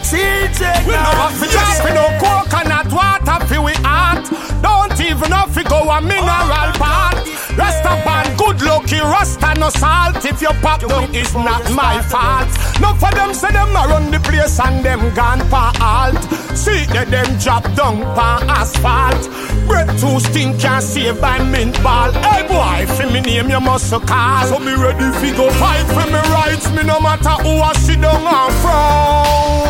Children, 0.06 0.86
we 0.86 0.94
know 0.94 1.02
are 1.02 1.18
what 1.18 1.34
fi 1.34 1.48
just 1.50 1.84
we 1.84 1.90
no 1.90 2.06
coconut 2.22 2.94
water 2.94 3.44
fi 3.48 3.58
we 3.58 3.74
heart. 3.82 4.22
Don't 4.62 4.94
even 5.02 5.30
know 5.32 5.46
fi 5.50 5.64
go 5.64 5.82
a 5.90 6.00
mineral 6.00 6.72
part. 6.78 7.18
Rasta 7.58 7.98
band 8.06 8.38
good 8.38 8.62
lucky, 8.62 9.00
Rasta 9.00 9.60
no 9.60 9.70
salt. 9.70 10.24
If 10.24 10.44
you 10.44 10.54
pop 10.62 10.82
down, 10.82 11.10
it's 11.10 11.34
not 11.34 11.66
my 11.74 12.04
fault. 12.04 12.48
No 12.80 12.94
for 13.02 13.10
them 13.18 13.34
say 13.34 13.50
them 13.50 13.76
a 13.76 13.82
run 13.90 14.12
the 14.12 14.20
place 14.20 14.60
and 14.60 14.86
them 14.86 15.02
gone 15.16 15.42
pa 15.50 15.74
halt. 15.82 16.22
See 16.56 16.86
that 16.94 17.10
them 17.10 17.26
drop 17.40 17.64
down 17.74 18.06
pa 18.14 18.46
asphalt. 18.48 19.26
Bread 19.68 19.90
too 19.98 20.20
stink 20.20 20.62
can't 20.62 20.84
save 20.84 21.20
by 21.20 21.42
mint 21.42 21.82
ball. 21.82 22.12
Hey 22.12 22.46
boy, 22.48 22.86
fi 22.94 23.12
me 23.12 23.22
name 23.22 23.50
you 23.50 23.60
must 23.60 23.90
call. 23.90 24.46
So 24.46 24.60
me 24.60 24.74
ready 24.78 25.10
fi 25.18 25.36
go 25.36 25.50
fight 25.58 25.88
for 25.90 26.06
me 26.14 26.22
rights. 26.30 26.70
Me 26.78 26.84
no 26.84 27.00
matter 27.00 27.36
who 27.42 27.58
I 27.58 27.74
sit 27.74 28.00
down 28.02 28.22
and 28.22 28.54
frowns. 28.62 29.65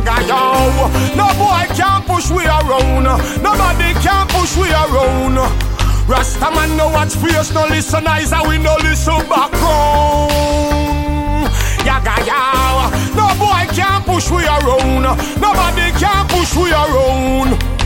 Yaga 0.00 0.26
yo, 0.26 1.14
no 1.14 1.26
boy 1.36 1.66
can 1.76 2.02
push 2.04 2.30
we 2.30 2.46
around. 2.46 3.04
Nobody 3.42 3.92
can 4.00 4.26
push 4.28 4.56
we 4.56 4.70
around. 4.70 5.36
Rasta 6.08 6.50
man 6.52 6.74
no 6.78 6.88
watch 6.88 7.14
face, 7.16 7.52
no 7.52 7.66
listen 7.66 8.06
eyes, 8.06 8.32
and 8.32 8.48
we 8.48 8.56
no 8.56 8.76
listen 8.76 9.20
background. 9.28 10.32
Yaga 11.84 12.16
yo, 12.24 12.88
no 13.14 13.28
boy 13.38 13.66
can 13.74 14.02
push 14.04 14.30
we 14.30 14.46
around. 14.46 15.02
Nobody 15.38 15.92
can 15.92 16.26
push 16.28 16.56
we 16.56 16.72
around. 16.72 17.79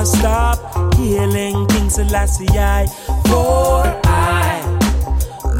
Ever 0.00 0.06
stop 0.06 0.94
healing 0.94 1.66
King 1.66 1.90
Selassie. 1.90 2.46
For 3.28 3.82
I 4.06 4.78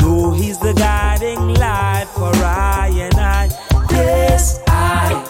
know 0.00 0.32
He's 0.32 0.58
the 0.58 0.72
guiding 0.72 1.54
light 1.54 2.06
for 2.14 2.32
I 2.34 2.88
and 2.94 3.14
I. 3.16 3.48
Yes, 3.90 4.60
I 4.66 5.24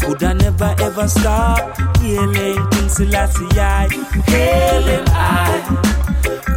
could 0.00 0.22
I 0.22 0.32
never 0.32 0.74
ever 0.78 1.06
stop 1.06 1.76
healing 1.98 2.56
King 2.70 2.88
Selassie 2.88 3.46
I. 3.58 3.88
Hail 4.26 4.82
Him 4.82 5.04
I. 5.08 5.60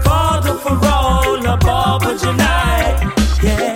Father 0.05 0.53
for 0.53 0.79
all 0.85 1.45
above 1.45 2.03
Janai. 2.21 3.11
Yeah. 3.43 3.75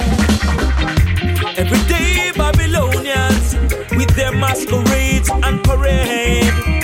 Every 1.57 1.81
day 1.89 2.31
Babylonians 2.37 3.55
with 3.97 4.15
their 4.15 4.31
masquerades 4.31 5.29
and 5.29 5.61
parade. 5.61 6.82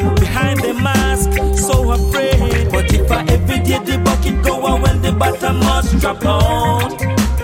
Behind 0.00 0.60
the 0.60 0.74
mask, 0.74 1.30
so 1.56 1.92
afraid. 1.92 2.70
But 2.70 2.92
if 2.92 3.10
I 3.10 3.22
every 3.24 3.58
day 3.60 3.78
the 3.78 3.98
bucket 3.98 4.42
go 4.42 4.66
out 4.66 4.82
when 4.82 5.02
the 5.02 5.12
bottom 5.12 5.58
must 5.60 5.98
drop 5.98 6.24
out, 6.24 6.98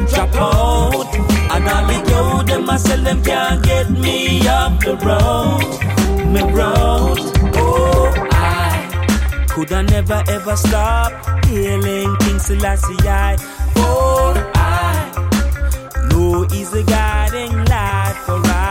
drop 0.08 0.34
out. 0.34 1.14
And 1.54 1.68
all 1.68 1.86
the 1.86 1.98
yo, 2.10 2.42
them 2.42 2.70
I 2.70 2.76
sell 2.76 3.02
them 3.02 3.22
can't 3.22 3.64
get 3.64 3.90
me 3.90 4.46
off 4.48 4.80
the 4.84 4.96
road, 5.06 6.26
me 6.32 6.42
road. 6.52 7.18
Oh, 7.56 8.12
I 8.30 9.46
could 9.48 9.72
I 9.72 9.82
never 9.82 10.22
ever 10.28 10.56
stop 10.56 11.12
healing 11.46 12.16
King 12.18 12.38
Selassie 12.38 13.08
I. 13.08 13.36
For 13.74 14.34
I 14.54 16.08
know 16.10 16.46
He's 16.50 16.70
the 16.70 16.82
guiding 16.82 17.64
light 17.66 18.16
for 18.26 18.40
I 18.44 18.63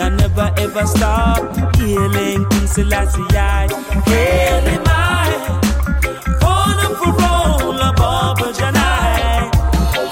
I 0.00 0.10
never 0.10 0.52
ever 0.58 0.86
stop 0.86 1.76
healing 1.76 2.48
King 2.50 2.66
Selassie 2.66 3.20
I. 3.30 3.66
Hail 4.06 4.60
Him 4.62 4.82
I, 4.86 5.30
for 6.40 6.68
the 6.80 6.88
parole 7.00 7.80
above 7.80 8.38
Janai. 8.58 9.50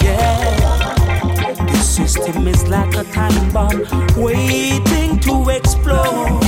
Yeah, 0.03 1.67
the 1.67 1.77
system 1.79 2.49
is 2.49 2.67
like 2.69 2.97
a 2.97 3.05
time 3.13 3.53
bomb 3.53 3.79
waiting 4.17 5.21
to 5.21 5.51
explode. 5.51 6.41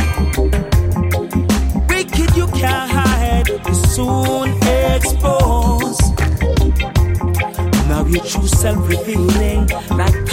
Wicked 1.89 2.37
you 2.37 2.49
can't 2.49 2.91
hide, 2.91 3.51
is 3.69 3.81
soon 3.95 4.49
exposed. 4.95 6.19
Now 7.89 8.05
your 8.07 8.25
true 8.25 8.49
self 8.49 8.89
revealing 8.89 9.69
like 9.91 10.27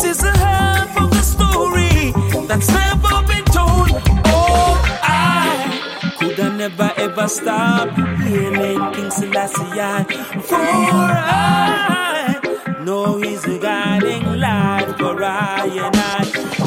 this 0.00 0.18
is 0.18 0.24
a 0.24 0.36
half 0.38 0.96
of 0.96 1.10
the 1.10 1.22
story 1.22 2.12
that's 2.46 2.68
never 2.68 3.22
been 3.26 3.44
told. 3.46 3.90
Oh, 4.26 4.80
I 5.02 6.14
could 6.18 6.38
I 6.38 6.56
never 6.56 6.92
ever 6.96 7.26
stop 7.26 7.90
healing 8.22 8.92
King 8.92 9.10
Selassie 9.10 9.80
I. 9.80 10.04
For 10.42 10.54
I 10.54 12.40
know 12.84 13.18
He's 13.18 13.42
the 13.42 13.58
guiding 13.58 14.24
light 14.38 14.94
for 14.98 15.22
I 15.22 15.66
and 15.66 15.96
I. 15.96 16.20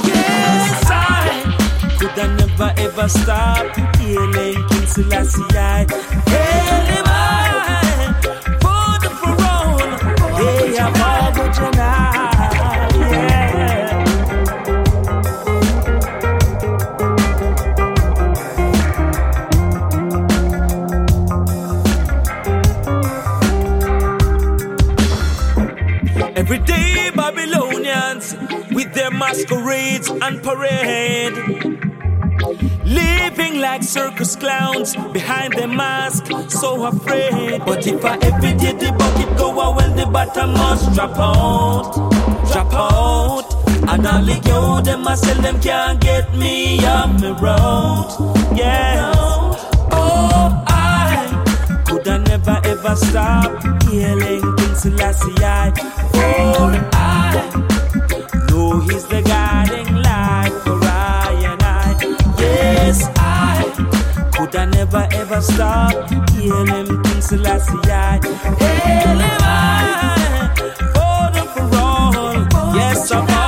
Yes, 0.07 0.89
I 0.89 1.95
could 1.99 2.19
I 2.19 2.35
never 2.35 2.73
ever 2.77 3.07
stop 3.07 3.75
healing 3.97 4.67
King 4.69 4.87
Selassie 4.87 5.41
Every 26.51 26.65
day 26.65 27.09
Babylonians 27.15 28.35
with 28.73 28.93
their 28.93 29.09
masquerades 29.09 30.09
and 30.09 30.43
parade. 30.43 31.33
Living 32.83 33.61
like 33.61 33.81
circus 33.83 34.35
clowns 34.35 34.93
behind 35.13 35.53
their 35.53 35.69
mask, 35.69 36.25
so 36.49 36.87
afraid. 36.87 37.63
But 37.63 37.87
if 37.87 38.03
I 38.03 38.17
every 38.17 38.51
day 38.55 38.73
the 38.73 38.91
bucket 38.91 39.37
go 39.37 39.61
out 39.61 39.77
when 39.77 39.95
the 39.95 40.05
bottom 40.07 40.51
must 40.51 40.93
drop 40.93 41.17
out, 41.17 42.11
drop 42.51 42.73
out. 42.73 43.47
And 43.87 44.05
all 44.05 44.21
the 44.21 44.37
yo, 44.45 44.81
them 44.81 45.07
I 45.07 45.15
sell 45.15 45.41
them 45.41 45.61
can't 45.61 46.01
get 46.01 46.35
me 46.35 46.85
off 46.85 47.17
the 47.21 47.33
road. 47.35 48.57
Yeah. 48.57 49.20
Never 52.81 52.93
ever 52.93 52.95
stop 52.95 53.83
healing 53.83 54.41
King 54.57 54.75
I. 55.43 55.71
For 56.13 56.71
I 56.93 58.45
know 58.49 58.79
He's 58.79 59.05
the 59.05 59.21
guiding 59.21 59.95
light 59.97 60.51
for 60.63 60.79
I 60.83 61.31
and 61.51 61.61
I. 61.61 61.95
Yes, 62.39 63.07
I 63.17 64.29
could 64.33 64.55
I 64.55 64.65
never 64.65 65.07
ever 65.11 65.41
stop 65.41 66.09
healing 66.31 66.87
King 67.03 67.21
Selassie 67.21 67.91
I. 67.91 68.19
Him 68.59 69.19
I 69.41 70.51
for 70.93 71.23
the 71.35 71.43
parole. 71.53 72.75
Yes, 72.75 73.11
I'm 73.11 73.40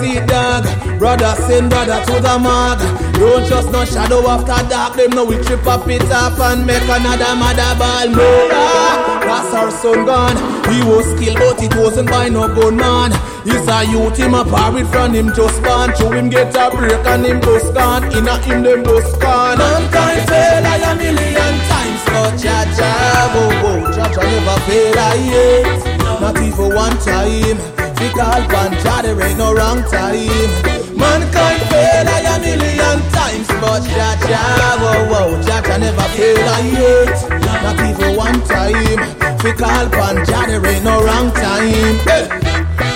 dogs 0.00 0.26
dog. 0.26 0.98
Brother 0.98 1.34
send 1.46 1.70
brother 1.70 2.04
to 2.06 2.20
the 2.20 2.38
mark. 2.38 2.78
Don't 3.14 3.46
just 3.46 3.70
no 3.70 3.84
shadow 3.84 4.26
after 4.28 4.68
dark. 4.68 4.96
Them 4.96 5.10
know 5.10 5.24
we 5.24 5.36
trip 5.42 5.66
up 5.66 5.86
it 5.88 6.02
up 6.10 6.38
and 6.38 6.66
make 6.66 6.82
another 6.82 7.36
mother 7.36 7.74
ball. 7.78 8.08
No, 8.08 8.48
that's 8.48 9.54
our 9.54 9.70
son 9.70 10.06
gone. 10.06 10.36
He 10.72 10.82
was 10.82 11.06
killed, 11.18 11.38
but 11.38 11.62
it 11.62 11.74
wasn't 11.76 12.10
by 12.10 12.28
no 12.28 12.48
gunman. 12.48 13.12
He's 13.44 13.66
a 13.68 13.84
youth, 13.86 14.16
him 14.16 14.34
a 14.34 14.44
parrot 14.44 14.86
from 14.88 15.14
him 15.14 15.32
just 15.34 15.62
born. 15.62 15.92
To 15.96 16.12
him 16.12 16.28
get 16.28 16.54
a 16.54 16.70
break 16.70 17.06
and 17.06 17.24
him 17.24 17.40
just 17.40 17.72
gone. 17.74 18.04
In 18.16 18.28
a 18.28 18.38
him 18.38 18.62
them 18.62 18.84
just 18.84 19.20
gone. 19.20 19.58
Mankind 19.58 20.28
fail 20.28 20.66
I 20.66 20.76
a 20.76 20.94
million 20.96 21.54
times, 21.68 22.02
but 22.06 22.36
Jah 22.36 22.64
oh, 22.66 22.72
oh, 22.72 22.76
Jah, 22.76 23.32
whoa 23.34 23.80
whoa, 23.80 23.92
Jah 23.92 24.08
Jah 24.14 24.22
never 24.22 24.60
fail 24.66 24.98
I 24.98 25.14
yet. 25.32 26.20
Not 26.20 26.36
even 26.42 26.74
one 26.74 26.98
time. 26.98 27.79
Call 28.16 28.42
one 28.50 28.72
Jah, 28.82 29.00
there 29.02 29.20
ain't 29.22 29.38
no 29.38 29.54
wrong 29.54 29.82
time. 29.84 30.50
Mankind 30.96 31.62
fail 31.70 32.08
I 32.08 32.20
a 32.26 32.38
million 32.40 32.98
times, 33.14 33.48
but 33.60 33.82
Jah 33.86 34.16
Jah, 34.28 34.76
whoa 34.82 35.08
whoa, 35.10 35.42
Jah 35.42 35.62
Jah 35.62 35.78
never 35.78 36.08
fail 36.16 36.38
I 36.38 36.60
yet. 36.74 37.16
Not 37.62 37.80
even 37.88 38.16
one 38.16 38.40
time. 38.44 39.00
We 39.42 39.52
call 39.52 39.86
one 39.96 40.24
Jah, 40.26 40.46
there 40.46 40.66
ain't 40.66 40.84
no 40.84 41.02
wrong 41.02 41.30
time. 41.32 41.96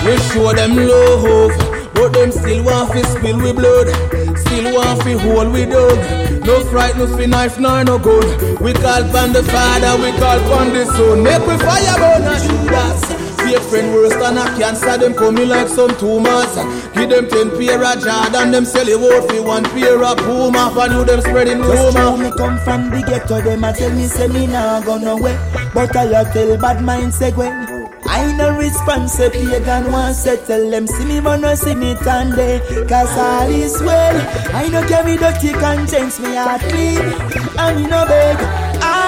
We 0.05 0.19
show 0.29 0.53
them 0.53 0.77
love, 0.77 1.57
but 1.95 2.13
them 2.13 2.31
still 2.31 2.65
want 2.65 2.93
to 2.93 3.05
spill 3.07 3.39
with 3.39 3.57
blood. 3.57 3.89
Still 4.39 4.75
want 4.75 5.01
to 5.03 5.19
hold 5.19 5.53
with 5.53 5.71
dog. 5.71 5.99
No 6.45 6.61
fright, 6.65 6.97
no 6.99 7.07
fi 7.17 7.25
knife, 7.25 7.59
nor 7.59 7.85
no 7.85 7.99
gun. 7.99 8.27
We 8.61 8.75
call 8.75 9.03
upon 9.09 9.33
the 9.33 9.43
Father, 9.45 9.97
we 10.03 10.13
call 10.19 10.39
upon 10.45 10.75
the 10.75 10.85
Son. 10.85 11.23
Make 11.23 11.47
we 11.47 11.57
fire 11.57 11.97
burn 11.97 12.39
shoot 12.39 12.73
us. 12.73 13.14
Friend 13.75 13.93
worse 13.93 14.15
than 14.15 14.39
a 14.39 14.45
cancer, 14.57 14.97
them 14.99 15.15
coming 15.15 15.49
like 15.49 15.67
some 15.67 15.91
tumors. 15.99 16.55
Give 16.95 17.11
them 17.11 17.29
ten 17.29 17.51
pair 17.59 17.83
of 17.83 17.99
Jordan, 17.99 18.53
them 18.53 18.65
sell 18.65 18.87
it 18.87 19.03
out 19.03 19.29
for 19.29 19.43
one 19.43 19.65
pair 19.65 20.01
of 20.01 20.17
Puma. 20.19 20.71
For 20.73 20.87
you 20.95 21.05
them 21.05 21.21
spreading 21.21 21.59
rumor. 21.59 22.17
me 22.17 22.31
come 22.39 22.57
from 22.61 22.91
the 22.91 23.03
ghetto, 23.05 23.41
them 23.43 23.65
a 23.65 23.73
tell 23.73 23.91
me 23.91 24.07
say 24.07 24.29
me 24.29 24.47
nah 24.47 24.81
go 24.81 24.97
nowhere. 24.97 25.35
But 25.75 25.97
I 25.97 26.05
a 26.05 26.33
tell 26.33 26.57
bad 26.57 26.85
mind 26.85 27.15
segue. 27.15 27.91
I 28.07 28.31
no 28.37 28.57
response, 28.57 29.19
a 29.19 29.29
pagan 29.29 29.91
want 29.91 30.15
settle 30.15 30.71
them 30.71 30.87
See 30.87 31.05
me 31.07 31.21
but 31.21 31.39
no 31.39 31.55
see 31.55 31.75
me 31.75 31.97
Sunday 31.97 32.61
Cause 32.87 33.19
all 33.19 33.49
is 33.49 33.81
well 33.81 34.55
I 34.55 34.69
no 34.69 34.87
carry 34.87 35.17
dirty 35.17 35.53
conscience, 35.53 36.21
me 36.21 36.35
heart 36.37 36.61
clean 36.61 37.01
And 37.59 37.83
me 37.83 37.89
no 37.89 38.05
beg, 38.07 38.39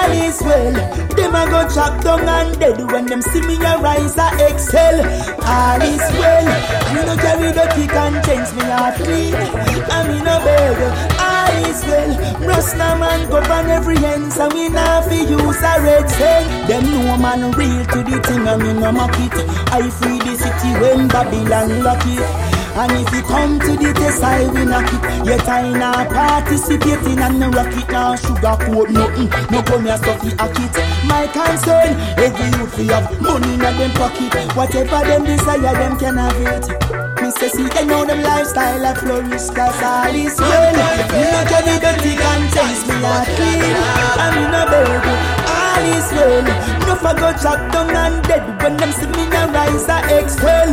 all 0.07 0.23
is 0.23 0.41
well 0.41 0.73
Them 1.15 1.35
a 1.35 1.43
go 1.49 1.67
chop 1.73 2.03
down 2.03 2.27
and 2.27 2.59
dead 2.59 2.79
When 2.91 3.05
them 3.05 3.21
see 3.21 3.41
me 3.41 3.55
a 3.55 3.77
rise, 3.79 4.17
I 4.17 4.47
excel. 4.47 4.97
All 5.43 5.81
is 5.81 6.05
well 6.19 6.47
Me 6.93 7.01
no 7.05 7.15
carry 7.17 7.51
dirty 7.51 7.87
conscience, 7.87 8.53
me 8.53 8.61
heart 8.61 8.95
clean. 8.95 9.33
And 9.35 10.07
me 10.09 10.19
no 10.23 10.39
beg, 10.43 10.79
all 11.19 11.69
is 11.69 11.83
well 11.85 12.47
Rasta 12.47 12.89
man 12.99 13.29
govern 13.29 13.69
every 13.69 13.97
end 13.97 14.31
So 14.31 14.49
me 14.49 14.69
nah 14.69 15.01
fi 15.01 15.21
use 15.21 15.61
a 15.61 15.81
red 15.81 16.09
cell. 16.09 16.67
Them 16.67 16.83
know 16.91 17.17
man 17.17 17.51
real 17.51 17.85
to 17.85 18.03
the 18.03 18.21
thing 18.23 18.47
And 18.47 18.63
me 18.63 18.73
no 18.73 18.91
mock 18.91 19.15
it. 19.19 19.33
I 19.71 19.89
free 19.89 20.19
the 20.19 20.37
city 20.37 20.71
when 20.79 21.07
Babylon 21.07 21.83
lock 21.83 22.03
it 22.05 22.46
and 22.77 22.91
if 22.93 23.13
you 23.13 23.21
come 23.23 23.59
to 23.59 23.73
the 23.75 23.91
test, 23.93 24.23
I 24.23 24.45
will 24.45 24.65
knock 24.65 24.85
it. 24.93 25.25
Yet 25.25 25.49
I 25.49 25.69
not 25.71 26.09
participating 26.09 27.19
and 27.19 27.39
no 27.39 27.49
rocket 27.49 27.89
now 27.89 28.15
sugar 28.15 28.55
coat 28.61 28.89
nothing. 28.91 29.29
No 29.49 29.63
come 29.63 29.85
here 29.85 29.97
stuff 29.97 30.21
the 30.21 30.29
hack 30.37 30.53
it. 30.61 30.73
My 31.09 31.25
concern, 31.27 31.97
every 32.21 32.47
youth 32.59 32.77
we 32.77 32.87
have 32.87 33.09
money 33.19 33.53
in 33.53 33.59
them 33.59 33.91
pocket. 33.91 34.55
Whatever 34.55 35.01
them 35.07 35.23
desire, 35.25 35.73
them 35.73 35.97
can 35.97 36.17
have 36.17 36.37
it. 36.37 36.97
Me 37.21 37.31
say 37.31 37.49
see 37.49 37.67
they 37.67 37.83
know 37.83 38.05
them 38.05 38.21
lifestyle 38.21 38.85
a 38.85 38.93
flourish 38.93 39.49
Cause 39.49 39.81
all 39.81 40.13
is 40.13 40.39
well 40.39 40.73
Me 41.11 41.23
no 41.33 41.41
carry 41.49 41.79
dirty 41.81 42.15
conscience 42.15 42.85
Me 42.87 42.93
a 42.93 43.25
clean 43.35 43.75
And 44.21 44.35
me 44.35 44.43
no 44.53 44.63
beg 44.69 45.05
All 45.49 45.85
is 45.97 46.11
well 46.13 46.76
No 46.97 47.13
for 47.13 47.19
go 47.19 47.31
chop 47.33 47.71
down 47.71 47.89
and 47.89 48.23
dead. 48.27 48.61
When 48.61 48.77
them 48.77 48.91
see 48.91 49.05
me 49.07 49.29
no 49.29 49.51
rise 49.51 49.87
I 49.87 50.19
excel 50.19 50.69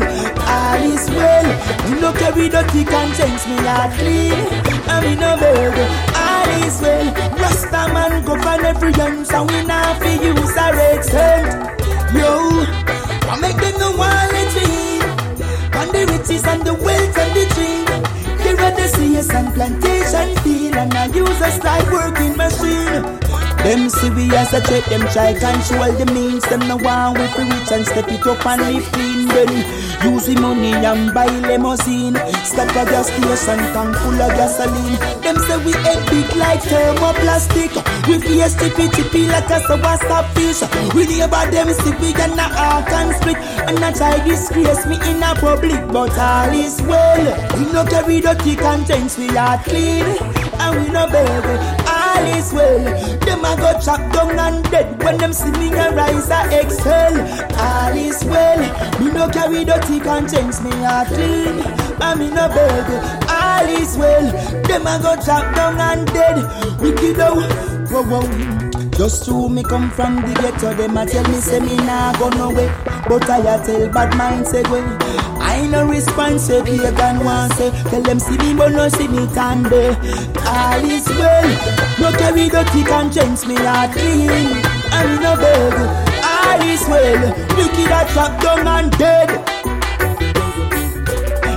All 0.49 0.83
is 0.83 1.11
well. 1.11 1.49
Me 1.91 2.01
no 2.01 2.12
carry 2.12 2.49
dirty 2.49 2.85
conscience 2.85 3.47
Me 3.47 3.57
a 3.59 3.93
clean. 3.97 4.33
And 4.89 5.05
me 5.05 5.16
no 5.16 5.37
beg. 5.37 5.77
All 6.16 6.64
is 6.64 6.81
well. 6.81 7.12
Rasta 7.37 7.93
man 7.93 8.25
govern 8.25 8.64
every 8.64 8.93
young 8.93 9.25
So 9.25 9.45
we 9.45 9.64
not 9.64 9.99
fi 10.01 10.14
use 10.14 10.57
a 10.57 10.72
red 10.72 11.05
cent 11.05 11.47
Yo. 12.14 12.64
I 13.29 13.39
make 13.41 13.57
them 13.57 13.79
no 13.79 13.91
want 13.93 14.33
let 14.33 14.55
me. 14.57 15.01
And 15.77 15.91
the 15.93 16.12
riches 16.12 16.45
and 16.47 16.64
the 16.64 16.75
wealth 16.75 17.18
and 17.18 17.33
the 17.37 17.45
dream. 17.55 17.85
Here 18.41 18.61
are 18.61 18.70
the 18.72 18.89
seas 18.89 19.31
and 19.31 19.53
plantation 19.55 20.37
field, 20.43 20.75
and 20.77 20.95
I 20.95 21.07
use 21.07 21.41
a 21.41 21.51
style 21.51 21.93
working 21.93 22.37
machine. 22.37 23.44
Them 23.65 23.87
as 23.87 24.53
a 24.53 24.61
threat, 24.61 24.85
them 24.93 25.01
try 25.09 25.33
control 25.33 25.91
the 25.97 26.05
means. 26.12 26.45
Them 26.45 26.69
no 26.69 26.77
want 26.77 27.19
we 27.19 27.27
free 27.29 27.49
rich 27.49 27.73
and 27.73 27.87
step 27.87 28.05
it 28.12 28.27
up 28.27 28.45
and 28.45 28.61
live 28.61 28.85
clean. 28.93 29.27
Then 29.29 29.49
use 30.05 30.27
the 30.27 30.37
money 30.39 30.73
and 30.73 31.15
buy 31.15 31.33
limousine. 31.33 32.15
Stop 32.45 32.69
a 32.77 32.85
gas 32.85 33.09
station, 33.09 33.59
tank 33.73 33.97
full 33.97 34.21
of 34.21 34.37
gasoline. 34.37 35.01
Them 35.25 35.37
say 35.49 35.57
we 35.65 35.73
head 35.81 35.97
big 36.12 36.29
like 36.37 36.61
thermoplastic. 36.61 37.73
We 38.07 38.21
face 38.21 38.55
tippy 38.55 38.87
tippy 38.93 39.27
like 39.29 39.49
a 39.49 39.61
stop 39.65 40.27
fish. 40.37 40.61
We 40.93 41.07
neighbor 41.07 41.45
them 41.51 41.73
see 41.73 41.97
we 42.05 42.12
gonna 42.12 42.45
arc 42.53 42.93
and 42.93 43.17
split. 43.17 43.39
And 43.65 43.83
I 43.83 43.93
try 43.93 44.21
disgrace 44.29 44.85
me 44.85 44.97
in 45.09 45.23
a 45.23 45.35
public, 45.41 45.81
but 45.89 46.12
all 46.19 46.53
is 46.53 46.83
well. 46.83 47.25
We 47.57 47.73
no 47.73 47.87
carry 47.87 48.21
dirty 48.21 48.57
contents, 48.57 49.17
we 49.17 49.35
are 49.39 49.57
clean. 49.65 50.05
And 50.61 50.85
we 50.85 50.93
no 50.93 51.09
beg, 51.09 51.84
is 52.27 52.53
well. 52.53 52.85
Them 53.20 53.45
a 53.45 53.57
go 53.57 53.79
chop 53.81 54.01
down 54.12 54.39
and 54.39 54.64
dead 54.70 55.03
when 55.03 55.18
them 55.18 55.33
see 55.33 55.51
me 55.53 55.72
a 55.72 55.95
rise 55.95 56.31
a 56.31 56.61
excel. 56.61 57.14
All 57.59 57.97
is 57.97 58.25
well. 58.25 58.61
Me 59.01 59.11
no 59.11 59.29
carry 59.29 59.64
dirty 59.64 60.01
conscience, 60.01 60.62
me 60.62 60.70
a 60.70 61.05
clean. 61.07 61.61
And 62.01 62.20
me 62.20 62.31
no 62.31 62.49
beg. 62.49 62.91
All 63.29 63.68
is 63.68 63.97
well. 63.97 64.27
Them 64.62 64.87
a 64.87 64.99
go 65.03 65.16
chop 65.25 65.55
down 65.55 65.79
and 65.81 66.07
dead. 66.09 66.81
Wicked 66.81 67.20
out. 67.20 67.51
Whoa, 67.91 68.03
whoa. 68.03 68.91
Just 68.97 69.25
to 69.27 69.49
me 69.49 69.62
come 69.64 69.91
from 69.91 70.16
the 70.16 70.35
ghetto, 70.41 70.72
them 70.75 70.97
a 70.97 71.05
tell 71.05 71.25
me 71.29 71.41
say 71.41 71.59
me 71.61 71.77
nah 71.77 72.16
go 72.18 72.29
nowhere. 72.31 72.72
But 73.09 73.29
I 73.29 73.39
a 73.39 73.64
tell 73.64 73.89
bad 73.91 74.16
mind 74.16 74.47
say 74.47 74.62
well. 74.62 75.24
I 75.55 75.69
no 75.69 75.87
response 75.87 76.51
eh, 76.51 76.65
say 76.65 76.79
pagan 76.79 77.25
want 77.25 77.53
say 77.55 77.69
eh. 77.69 77.83
Tell 77.85 78.03
them 78.03 78.19
see 78.19 78.37
me 78.39 78.55
but 78.55 78.73
no 78.73 78.89
see 78.89 79.07
me 79.07 79.25
tande 79.37 79.95
All 80.45 80.85
is 80.85 81.07
well. 81.09 81.49
No 82.01 82.11
carry 82.19 82.49
dirty 82.49 82.83
conscience 82.83 83.47
me 83.47 83.55
heart 83.55 83.93
clean. 83.93 84.31
And 84.99 85.13
no 85.23 85.37
beg. 85.43 85.75
All 86.27 86.63
is 86.75 86.83
well. 86.89 87.23
Wicked 87.57 87.93
a 87.99 88.03
trap 88.13 88.33
down 88.43 88.67
and 88.67 88.91
dead. 88.99 89.31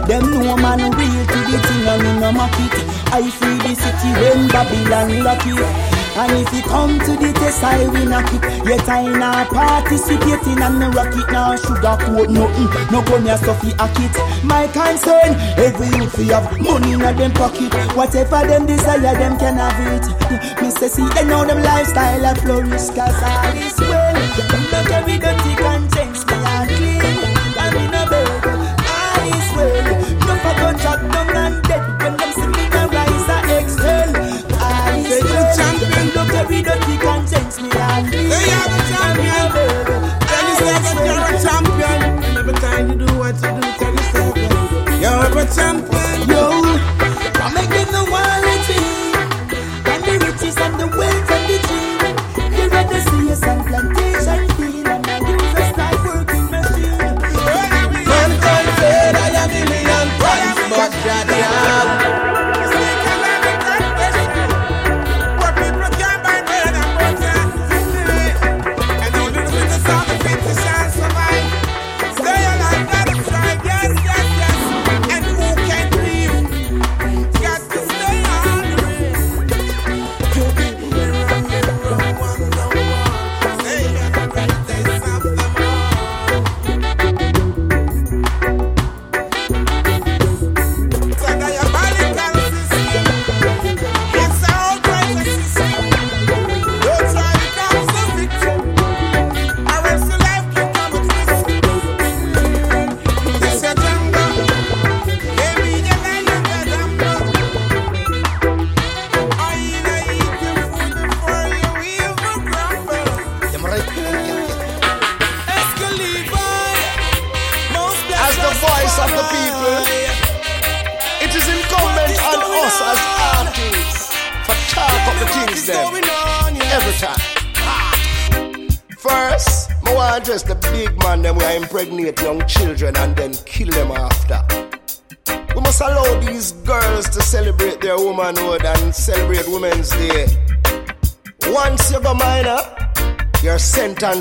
Them 0.08 0.30
know 0.30 0.56
man 0.58 0.92
real 0.96 1.26
to 1.34 1.40
the 1.50 1.58
thing 1.66 1.88
and 1.92 2.04
me 2.04 2.20
no 2.22 2.32
mock 2.32 2.54
it. 2.66 2.76
I 3.18 3.28
free 3.32 3.58
the 3.66 3.74
city 3.82 4.10
when 4.22 4.48
Babylon 4.48 5.24
lock 5.24 5.42
it 5.44 5.97
and 6.18 6.32
if 6.42 6.52
you 6.54 6.62
come 6.64 6.98
to 7.00 7.14
the 7.14 7.32
test, 7.34 7.64
I 7.64 7.88
will 7.88 8.06
knock 8.10 8.34
it. 8.34 8.42
Yet 8.66 8.90
I 8.90 9.06
not 9.06 9.50
participating 9.50 10.58
and 10.62 10.80
no 10.80 10.90
rocket 10.90 11.32
now 11.32 11.56
sugar 11.56 11.98
coat 12.02 12.30
nothing. 12.30 12.70
No 12.92 13.04
come 13.04 13.26
here 13.26 13.38
stuffy 13.38 13.72
hack 13.78 13.94
it. 14.02 14.16
My 14.44 14.66
concern, 14.68 15.38
every 15.62 15.88
youth 15.98 16.18
we 16.18 16.28
have 16.34 16.50
money 16.60 16.94
in 16.94 17.00
them 17.00 17.32
pocket. 17.34 17.74
Whatever 17.96 18.48
them 18.48 18.66
desire, 18.66 19.14
them 19.14 19.38
can 19.38 19.58
have 19.58 19.78
it. 19.94 20.74
Say 20.78 20.90
see 20.90 21.08
they 21.16 21.26
know 21.26 21.46
them 21.46 21.62
lifestyle 21.62 22.26
a 22.26 22.36
flourish, 22.36 22.90
cause 22.90 23.24
all 23.24 23.58
is 23.58 23.80
well. 23.80 24.08
That 45.56 45.87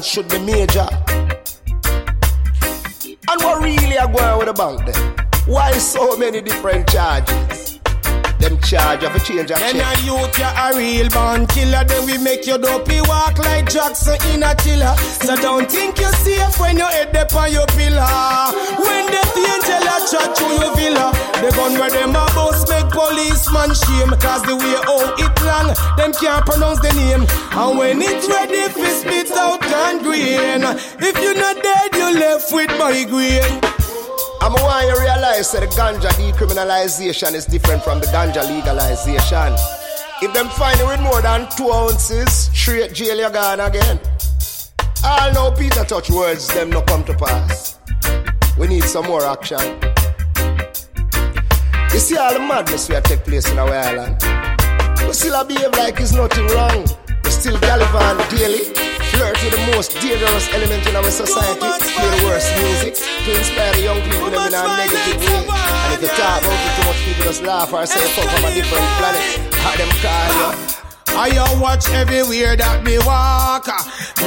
should 0.07 0.29
be 0.29 0.39
major. 0.39 0.66
Charge 9.19 9.51
of 9.51 9.57
a 9.57 9.59
change 9.59 9.73
Then 9.73 9.77
check. 9.77 9.99
a 9.99 10.03
youth, 10.05 10.39
you 10.39 10.45
a 10.45 10.67
real 10.77 11.09
born 11.11 11.47
killer. 11.47 11.85
Then 11.85 12.07
we 12.07 12.19
make 12.19 12.47
your 12.47 12.59
dopey 12.59 13.01
walk 13.03 13.39
like 13.39 13.71
Jackson 13.71 14.17
in 14.33 14.43
a 14.43 14.55
chiller. 14.57 14.95
So 15.23 15.37
don't 15.37 15.71
think 15.71 15.99
you're 15.99 16.13
safe 16.13 16.59
when 16.61 16.77
you 16.77 16.85
head 16.87 17.17
up 17.17 17.35
on 17.35 17.53
your 17.53 17.67
pillar. 17.67 18.07
When 18.79 19.07
the 19.07 19.23
angel 19.37 19.87
a 19.87 19.97
chat 20.11 20.35
to 20.37 20.47
your 20.61 20.75
villa, 20.77 21.13
the 21.41 21.53
gun 21.55 21.79
where 21.79 21.91
them 21.91 22.11
a 22.11 22.27
bust 22.35 22.69
make 22.69 22.89
policeman 22.91 23.73
shame. 23.75 24.13
Cause 24.21 24.43
the 24.43 24.57
way 24.57 24.77
how 24.85 25.15
it 25.17 25.35
long, 25.45 25.75
them 25.97 26.13
can't 26.13 26.45
pronounce 26.45 26.81
the 26.81 26.93
name. 26.93 27.27
And 27.53 27.79
when 27.79 28.03
it's 28.03 28.29
ready, 28.29 28.69
fi 28.73 28.89
spit 28.91 29.31
out 29.33 29.61
gangrene. 29.63 30.65
If 31.01 31.15
you're 31.23 31.39
not 31.39 31.63
dead, 31.63 31.95
you're 31.95 32.15
left 32.15 32.53
with 32.53 32.71
migraine. 32.79 33.76
I'm 34.41 34.53
want 34.53 34.87
you 34.87 35.01
realize 35.01 35.53
that 35.53 35.61
the 35.61 35.67
ganja 35.69 36.11
decriminalization 36.11 37.35
is 37.35 37.47
different 37.47 37.83
from 37.83 38.01
the 38.01 38.07
ganja 38.07 38.43
legalization. 38.47 39.55
If 40.23 40.33
them 40.33 40.49
find 40.49 40.79
you 40.79 40.87
with 40.87 41.01
more 41.01 41.21
than 41.23 41.49
two 41.57 41.71
ounces, 41.71 42.47
straight 42.55 42.93
jail 42.93 43.19
you 43.19 43.31
gone 43.31 43.61
again. 43.61 44.01
All 45.05 45.33
know 45.33 45.51
Peter 45.53 45.85
touch 45.85 46.11
words, 46.11 46.49
them 46.49 46.71
no 46.71 46.83
come 46.83 47.05
to 47.05 47.15
pass. 47.15 47.79
We 48.59 48.67
need 48.69 48.85
some 48.85 49.07
more 49.07 49.25
action. 49.25 49.61
You 51.93 51.99
see 51.99 52.17
all 52.17 52.33
the 52.33 52.41
madness 52.41 52.89
where 52.89 53.01
take 53.01 53.25
place 53.25 53.51
in 53.51 53.59
our 53.59 53.73
island. 53.73 54.17
We 55.07 55.13
still 55.13 55.45
behave 55.45 55.73
like 55.73 56.01
it's 56.01 56.13
nothing 56.13 56.47
wrong. 56.49 56.87
We 57.25 57.31
still 57.31 57.59
gallivant 57.61 58.31
daily, 58.31 58.65
with 59.47 59.55
the 59.55 59.77
most 59.77 59.95
dangerous 60.01 60.49
element 60.53 60.87
in 60.87 60.97
our 60.97 61.11
society, 61.11 61.61
play 61.95 62.11
the 62.19 62.27
worst 62.27 62.51
music 62.59 62.95
to 62.95 63.31
inspire 63.39 63.73
the 63.75 63.83
young 63.83 64.01
people 64.03 64.31
them 64.31 64.47
in 64.47 64.55
a 64.55 64.63
negative 64.77 65.23
way. 65.23 65.47
And 65.87 65.95
if 65.95 66.03
you 66.03 66.09
talk 66.09 66.43
about 66.43 66.59
it 66.59 66.75
too 66.75 66.89
much, 66.89 66.99
people 67.05 67.25
just 67.25 67.43
laugh 67.43 67.73
or 67.73 67.87
say 67.87 68.03
come 68.15 68.29
from 68.29 68.51
a 68.51 68.55
different 68.55 68.87
planet. 68.99 69.23
How 69.55 69.77
them 69.77 69.91
call 70.03 70.61
you? 70.61 70.66
I 71.19 71.59
watch 71.61 71.89
everywhere 71.91 72.57
that 72.57 72.85
me 72.85 72.99
walk. 72.99 73.67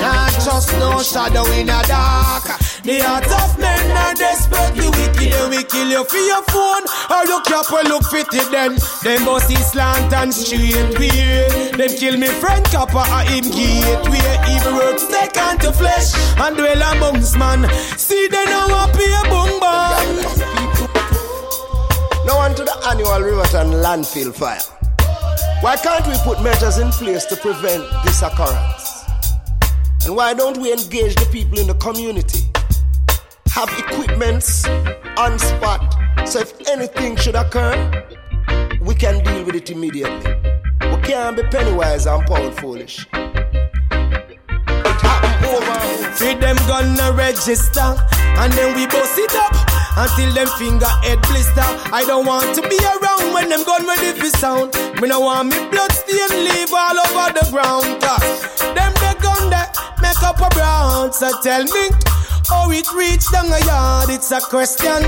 Not 0.02 0.34
just 0.42 0.74
no 0.82 1.02
shadow 1.06 1.46
in 1.54 1.70
a 1.70 1.82
dark. 1.86 2.50
The 2.82 3.00
heart 3.06 3.30
of 3.30 3.60
men 3.60 3.92
are 3.94 4.16
desperately 4.18 4.90
wicked. 4.90 5.30
They 5.30 5.48
will 5.54 5.64
kill 5.70 5.90
you 5.90 6.04
for 6.04 6.18
your 6.18 6.42
phone 6.50 6.86
or 7.14 7.24
your 7.30 7.42
cap 7.46 7.70
will 7.70 7.86
look 7.86 8.10
fitted 8.10 8.50
then. 8.50 8.74
Them 9.06 9.30
his 9.46 9.62
slant 9.70 10.14
and 10.14 10.34
straight 10.34 10.98
way. 10.98 11.46
Them 11.78 11.94
kill 11.94 12.18
me 12.18 12.28
friend 12.42 12.66
copper 12.74 13.06
or 13.06 13.24
him 13.30 13.46
gateway. 13.46 14.26
Evil 14.50 14.82
works 14.82 15.06
take 15.08 15.38
onto 15.38 15.72
flesh 15.72 16.18
and 16.42 16.58
dwell 16.58 16.82
amongst 16.94 17.38
man. 17.38 17.70
See 18.02 18.28
they 18.28 18.46
now 18.46 18.68
happy 18.68 19.06
a 19.14 19.22
boom 19.30 19.60
bang. 19.62 20.26
Now 22.26 22.42
on 22.42 22.56
to 22.56 22.64
the 22.64 22.76
annual 22.90 23.22
Riverton 23.22 23.78
landfill 23.86 24.34
fire. 24.34 24.79
Why 25.62 25.76
can't 25.76 26.08
we 26.08 26.14
put 26.20 26.42
measures 26.42 26.78
in 26.78 26.90
place 26.90 27.26
to 27.26 27.36
prevent 27.36 27.84
this 28.06 28.22
occurrence? 28.22 29.04
And 30.06 30.16
why 30.16 30.34
don't 30.34 30.58
we 30.58 30.72
engage 30.72 31.16
the 31.16 31.28
people 31.34 31.60
in 31.60 31.68
the 31.68 31.74
community? 31.74 32.48
Have 33.50 33.68
equipments 33.78 34.66
on 35.18 35.38
spot 35.38 36.00
so 36.26 36.40
if 36.40 36.54
anything 36.70 37.18
should 37.18 37.36
occur, 37.36 37.76
we 38.80 38.96
can 38.96 39.22
deal 39.22 39.44
with 39.44 39.56
it 39.56 39.70
immediately. 39.70 40.34
We 40.80 40.96
can't 41.02 41.36
be 41.36 41.44
penny 41.44 41.74
wise 41.74 42.06
and 42.06 42.26
pound 42.26 42.56
foolish. 42.56 43.06
It 43.12 45.04
over. 45.44 45.80
Feed 46.16 46.40
them 46.40 46.56
gonna 46.68 47.12
register 47.12 47.98
and 48.18 48.54
then 48.54 48.78
we 48.78 48.88
bust 48.88 49.20
it 49.20 49.36
up 49.36 49.79
until 50.00 50.32
them 50.32 50.48
finger 50.56 50.88
head 51.04 51.20
blister. 51.28 51.68
I 51.92 52.04
don't 52.08 52.26
want 52.26 52.56
to 52.56 52.62
be 52.64 52.80
around 52.80 53.34
when 53.36 53.50
them 53.50 53.64
gun 53.68 53.86
ready 53.86 54.16
for 54.16 54.32
sound. 54.32 54.74
Me 55.02 55.08
no 55.08 55.20
want 55.20 55.52
me 55.52 55.60
blood 55.68 55.92
stain 55.92 56.32
leave 56.48 56.72
all 56.72 56.96
over 56.96 57.28
the 57.36 57.46
ground. 57.52 58.00
Cause 58.00 58.60
them 58.74 58.94
the 59.04 59.12
gun 59.20 59.52
that 59.52 59.76
make 60.02 60.24
up 60.24 60.40
a 60.40 60.50
brown. 60.56 61.12
So 61.12 61.30
tell 61.44 61.64
me. 61.64 61.92
how 62.50 62.72
it 62.72 62.88
reach 62.96 63.30
down 63.32 63.46
a 63.46 63.60
yard, 63.66 64.10
it's 64.10 64.32
a 64.32 64.42
question. 64.42 65.04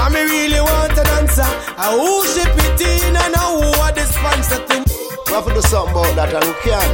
I 0.00 0.08
me 0.10 0.22
really 0.24 0.60
want 0.60 0.98
an 0.98 1.06
answer. 1.20 1.46
I 1.78 1.94
who 1.94 2.24
ship 2.32 2.50
it 2.50 2.80
in 2.80 3.14
and 3.14 3.34
I 3.36 3.44
who 3.54 3.68
are 3.84 3.92
the 3.92 4.04
sponsor 4.08 4.58
to 4.66 4.76
We 5.26 5.32
have 5.32 5.46
to 5.46 5.54
do 5.54 5.62
something 5.62 5.94
about 5.94 6.16
that 6.16 6.34
and 6.34 6.44
we 6.48 6.54
can't. 6.64 6.92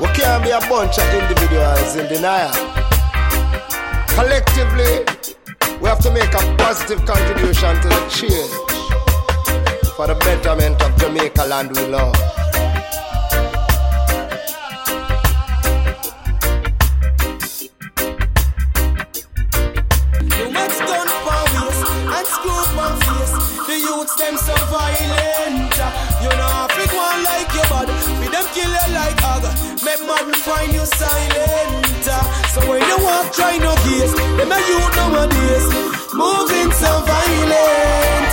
We 0.00 0.08
can't 0.16 0.42
be 0.42 0.50
a 0.50 0.60
bunch 0.70 0.98
of 0.98 1.06
individuals 1.12 1.96
in 1.96 2.08
denial. 2.08 2.54
Collectively, 4.16 5.04
we 5.82 5.88
have 5.88 5.98
to 5.98 6.10
make 6.12 6.32
a 6.32 6.56
positive 6.56 7.04
contribution 7.04 7.74
to 7.82 7.88
the 7.88 8.08
change 8.08 8.52
for 9.96 10.06
the 10.06 10.14
betterment 10.20 10.80
of 10.80 10.96
Jamaica 10.96 11.44
land 11.44 11.76
we 11.76 11.86
love. 11.88 12.14
Them 24.18 24.36
so 24.36 24.54
violent. 24.66 25.74
You 26.22 26.28
know 26.28 26.66
it 26.70 26.92
one 26.92 27.24
like 27.24 27.54
your 27.54 27.66
body, 27.68 27.92
we 28.20 28.28
them 28.28 28.44
kill 28.52 28.70
you 28.70 28.94
like 28.94 29.18
hog. 29.20 29.42
Make 29.82 30.00
man 30.06 30.34
find 30.34 30.72
you 30.72 30.84
silent. 30.84 31.91
So 32.52 32.60
when 32.68 32.82
you 32.82 32.98
walk, 32.98 33.32
try 33.32 33.56
no 33.56 33.74
gaze. 33.76 34.12
Them 34.12 34.52
a 34.52 34.58
youth 34.68 34.94
nowadays, 34.96 35.66
moving 36.12 36.70
so 36.72 37.00
violent. 37.08 38.30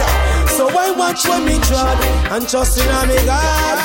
So 0.58 0.68
I 0.68 0.92
watch 0.92 1.26
when 1.26 1.46
me 1.46 1.58
trod 1.60 1.98
and 2.30 2.48
trust 2.50 2.78
in 2.80 2.90
a 2.90 3.08
me 3.08 3.16
God. 3.26 3.80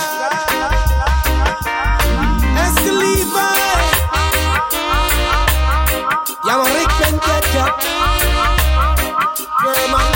Escaliva. 2.64 3.46
Yeah, 6.44 6.54
I'm 6.54 6.60
a 6.60 6.68
Rick 6.74 6.90
Pentecost. 6.98 7.86
Yeah, 9.64 9.92
man. 9.92 10.13